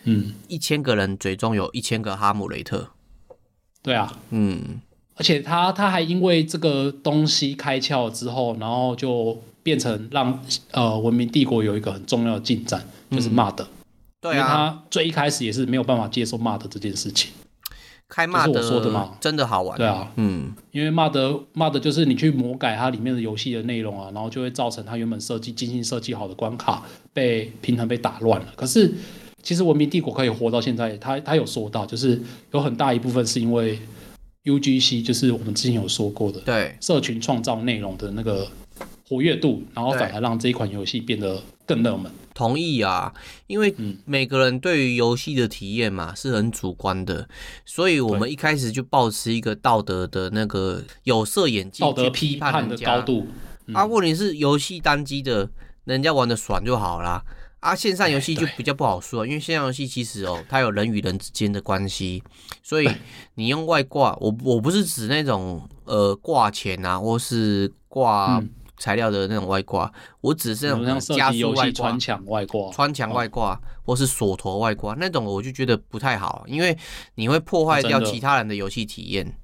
[0.04, 2.90] 嗯，一千个人嘴中有一千个哈姆雷特，
[3.82, 4.82] 对啊，嗯，
[5.16, 13.68] 而且他他还因为这个东西开窍之后，然后就变成让呃文明帝国有一个很重要的进展，就是骂的
[14.22, 17.32] 对他最一开始也是没有办法接受骂的这件事情。
[18.10, 19.78] 开 MOD 我说的嘛，真的好玩。
[19.78, 26.84] 对啊，嗯，因为 MOD MOD 就是你去魔改它里面的游戏的内容啊，然后就会造成它原本设计精心设计好的关卡
[27.14, 28.48] 被平衡被打乱了。
[28.56, 28.94] 可是
[29.44, 33.80] 其实文明帝国可以活到现在，他他有说到，就是有很大一部分是因为
[34.46, 38.48] UGC，就是我们之前有说过的，对，社群创造内容的那个
[39.08, 42.10] 活跃度，然后反而让这一款游戏变得更热门。
[42.38, 43.12] 同意啊，
[43.48, 43.76] 因为
[44.06, 47.28] 每个人对于游戏的体验嘛是很主观的，
[47.66, 53.26] 所以我们一开始就保持一个道德的那个有色眼镜，道德批判的高度。
[53.74, 55.50] 啊，问题是游戏单机的，
[55.86, 57.24] 人家玩的爽就好啦。
[57.60, 62.22] 啊，线上游戏就比较不好说，因为线上游戏其实哦，它有人与人之间的关系，
[62.62, 62.88] 所以
[63.34, 68.40] 你用外挂，我我不是指那种呃挂钱啊，或是挂
[68.78, 76.78] 材料的那种外挂，我只是那种加速外挂、穿墙外挂、穿墙外挂，或是锁头外挂那种，我就觉得不太好，因为
[77.16, 79.38] 你会破坏掉其他人的游戏体验。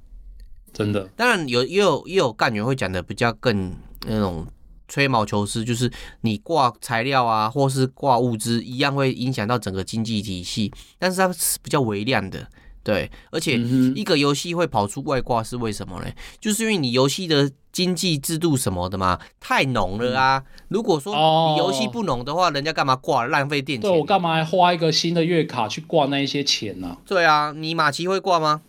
[0.71, 3.75] 真的，当然有也有也有干员会讲的比较更
[4.05, 4.47] 那种。
[4.85, 10.71] 吹毛求疵，就是你挂材料啊，或是挂物资，一样会影响到整个经济体系。
[10.99, 12.47] 但是它是比较微量的，
[12.83, 13.09] 对。
[13.31, 13.57] 而且
[13.95, 16.11] 一个游戏会跑出外挂是为什么呢？
[16.39, 20.43] 就是因为你游戏的经济制度什么的嘛，太浓了啊。
[20.67, 23.25] 如果说你游戏不浓的话，人家干嘛挂？
[23.25, 23.89] 浪费电钱。
[23.89, 26.97] 对，我干嘛还花一个新的月卡去挂那一些钱呢？
[27.07, 28.61] 对啊，你马奇会挂吗？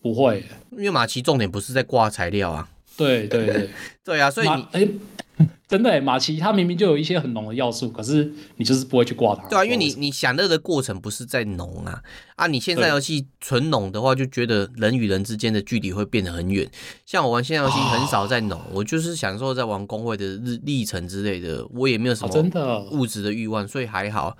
[0.00, 2.68] 不会，因为马奇重点不是在挂材料啊。
[2.96, 3.70] 对对对
[4.04, 4.90] 对啊，所以你哎、欸，
[5.68, 9.46] 真的哎，玛奇它明明就有一些很浓的要素，可是你就是不会去挂它。
[9.48, 12.02] 对啊，因为你你享乐的过程不是在浓啊
[12.36, 12.46] 啊！
[12.46, 16.66] 你现在游戏纯浓的话，就觉得人与人之间的距离会变得很远。
[17.04, 24.38] 像我玩现在游戏很少在浓，哦，我就是享受在玩工会的日历程之类的，我也没有什么真的物质的欲望，所以还好。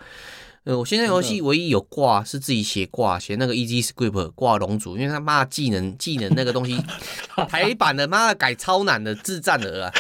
[0.65, 6.77] 呃，我现在游戏唯一有挂是自己写挂，写那个 Easy Script 挂龙族，因为他妈技能技能那个东西
[7.49, 9.95] 台版的妈的改超难的智障的啊！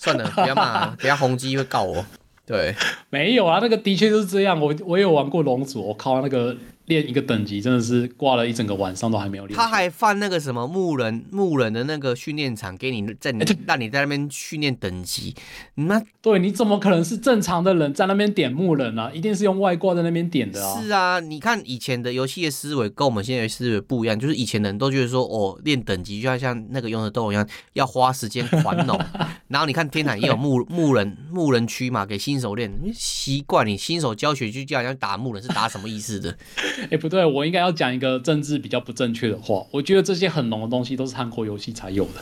[0.00, 2.04] 算了， 不要骂，等下宏基会告我。
[2.46, 2.74] 对，
[3.10, 4.58] 没有啊，那个的确就是这样。
[4.58, 6.56] 我我有玩过龙族，我靠那个。
[6.90, 9.56] 练一个等级真的是挂了一整个晚上都还没有练。
[9.56, 15.34] 他还放那个什么牧人牧人的那个训练场给你在你、欸、让你在那边训练等级。
[15.76, 19.10] 那对，你怎么可能是正常的人在那边点牧人啊？
[19.14, 20.82] 一定是用外挂在那边点的啊。
[20.82, 29.00] 是啊，你看以前的游戏的思维跟我们现在的思维不一样，就是以前的人都觉得说哦，练等级就要像那个勇者斗龙一样，要花时间狂弄。
[29.48, 32.70] 然后你看天坛也有牧牧人牧人区嘛，给新手练。
[32.92, 36.36] 习惯你新手教学就叫人家打牧人是打什么意思的？
[36.82, 39.64] 哎、欸，不对，我应该要讲一个政治比较不正确的话。
[39.70, 42.20] 我觉得这些很浓的东西都是韩国游戏才有的，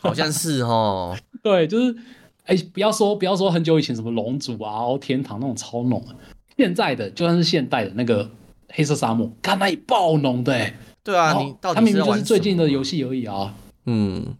[0.00, 1.16] 好像是哦。
[1.42, 1.96] 对，就是，
[2.44, 6.14] 哎、欸，不要说不要说很久以前什么龙族啊、天堂那种超浓的，
[6.56, 8.30] 现在的就算是现代的那个
[8.68, 13.54] 黑色沙漠，看那里爆浓的、欸，对啊，你到底他明明就是最近的游戏而已啊。
[13.86, 14.34] 嗯，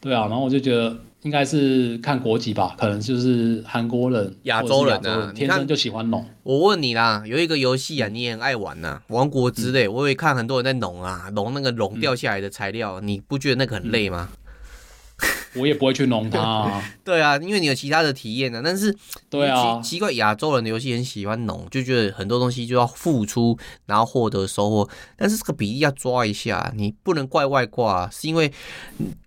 [0.00, 0.96] 对啊，然后我就觉得。
[1.22, 6.24] 应该是看国籍吧，可能就是韩国人、亚洲人啊，天生就喜欢龙。
[6.44, 14.28] 我问你啦，有一个游戏啊，你也很爱玩呐，《王国之泪》，我也看很多人在龙啊，龙那个龙掉下来的材料，你不觉得那个很累吗？
[15.54, 16.82] 我也不会去弄它、啊。
[17.04, 18.62] 对啊，因为你有其他的体验呢、啊。
[18.64, 18.94] 但是，
[19.30, 24.88] 对啊，奇怪，亚洲人的游戏很喜欢弄，就觉得很多东西就要付出，然后获得收获。
[25.16, 28.52] 但是这个比例要抓一下，你不能怪外挂，是因为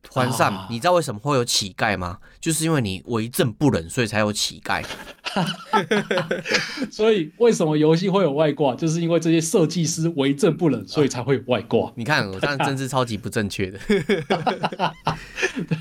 [0.04, 2.18] 团上、啊，你知道为什么会有乞丐吗？
[2.40, 4.84] 就是因为你为政不仁，所以才有乞丐。
[6.92, 8.76] 所以为什么游戏会有外挂？
[8.76, 11.92] 就是因为这些设计师为政不仁，所以才会有外挂。
[11.96, 13.80] 你看，我这样政治超级不正确的。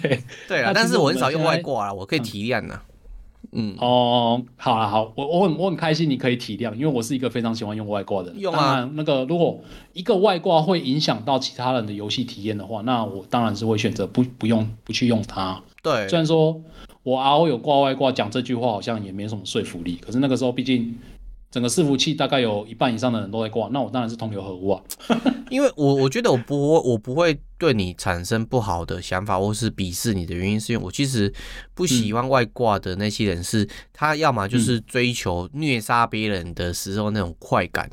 [0.03, 2.81] 对对啊，但是我很少用外挂啊，我可以体谅呐。
[3.53, 8.41] 嗯哦，好了好，我我很我很开心你可以体谅，因为我是一个非常喜欢用外挂的人。
[8.41, 9.59] 用啊，那个如果
[9.93, 15.61] 一个外挂会影响到其他人的游戏体验的话，那我当然是会选择不不用不去用它。
[15.83, 16.61] 对，虽然说。
[17.03, 19.99] 我 RO 有挂外挂，讲这句话好像也没什么说服力。
[20.05, 20.95] 可是那个时候，毕竟
[21.51, 24.83] 整个伺服器大概有一半以上的人都在挂，那我当然是同流合污啊。
[25.51, 31.33] 因为我我觉得我不我不会对你产生不好的想法或是鄙视你的原因，是因为我其实
[31.75, 37.91] 不喜欢外挂的那些人，是他要么就是追求虐杀别人的时候那种快感。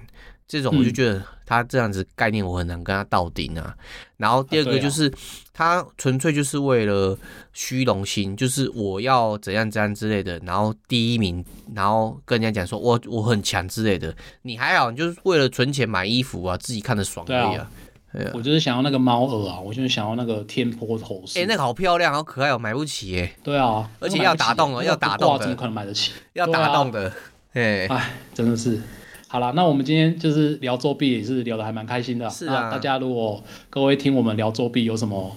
[0.48, 3.76] 这种我就觉得他这样子概念我很难跟他到顶啊。
[4.16, 5.12] 然后第二个就是
[5.54, 7.18] 他纯粹就是为了
[7.54, 11.44] 虚荣心，就是我要怎样怎样之类的，然后第一名，
[11.76, 14.16] 然后跟人家讲说我我很强之类的。
[14.44, 17.70] 你还好，你就是为了存钱买衣服啊，自己看得爽而已啊。
[18.14, 21.38] 对啊，我就是想要那个猫耳啊，我就是想要那个天坡头饰。
[21.38, 23.36] 哎，那个好漂亮，好可爱，我买不起哎。
[23.44, 26.14] 对啊，而且要打洞了，要打洞的，怎么可能买得起？
[26.34, 27.12] 要打洞的，
[27.54, 28.82] 哎，哎，真的是。
[29.30, 32.30] 好了，那我们今天就是聊作弊，也是聊得还蛮开心的啊。
[32.30, 35.36] 是啊，大家如果各位听我们聊作弊有什么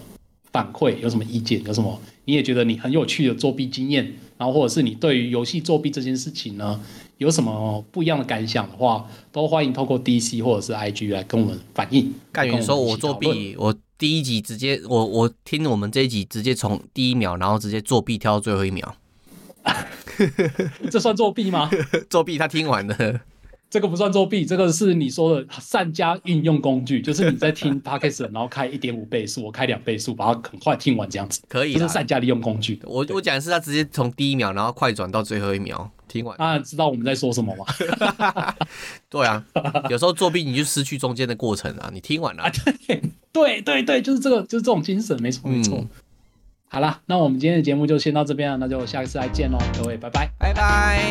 [0.53, 6.81] 反馈，有什么意见，有什么你也觉得你很有趣的作弊经验，然后或者是你对于游戏作弊这件事情呢，
[7.19, 12.15] 有什么不一样的感想的话，都欢迎透过 DC 或者是 IG 来跟我们反映。
[12.31, 18.95] 干员说我作弊，我第一集直接我我听我们这一集直接从第一秒，然后直接作弊跳到最后一秒，
[20.93, 21.69] 这算作弊吗？
[22.09, 23.21] 作弊，他听完了。
[23.71, 31.75] 这个不算作弊，这个是你说的善加应用工具，就是你在听 Podcast，然后开一点五倍速，我开两倍速，把它很快听完这样子，可以。
[31.75, 32.81] 就是善加利用工具。
[32.85, 36.37] 我我讲的是他直接从第一秒，然后快转到最后一秒听完。
[36.39, 37.65] 啊，知道我们在说什么吗？
[39.09, 39.45] 对啊，
[39.89, 42.43] 有时候作弊你就失去中间的过程啊，你听完了。
[42.43, 42.51] 啊、
[43.33, 45.79] 对对对对，就是这个，就是这种精神，没错没错。
[45.79, 45.89] 嗯、
[46.69, 51.09] 好了，那我们今天的节目就先到这边了，那就下一次再见喽，各位，拜拜，拜拜。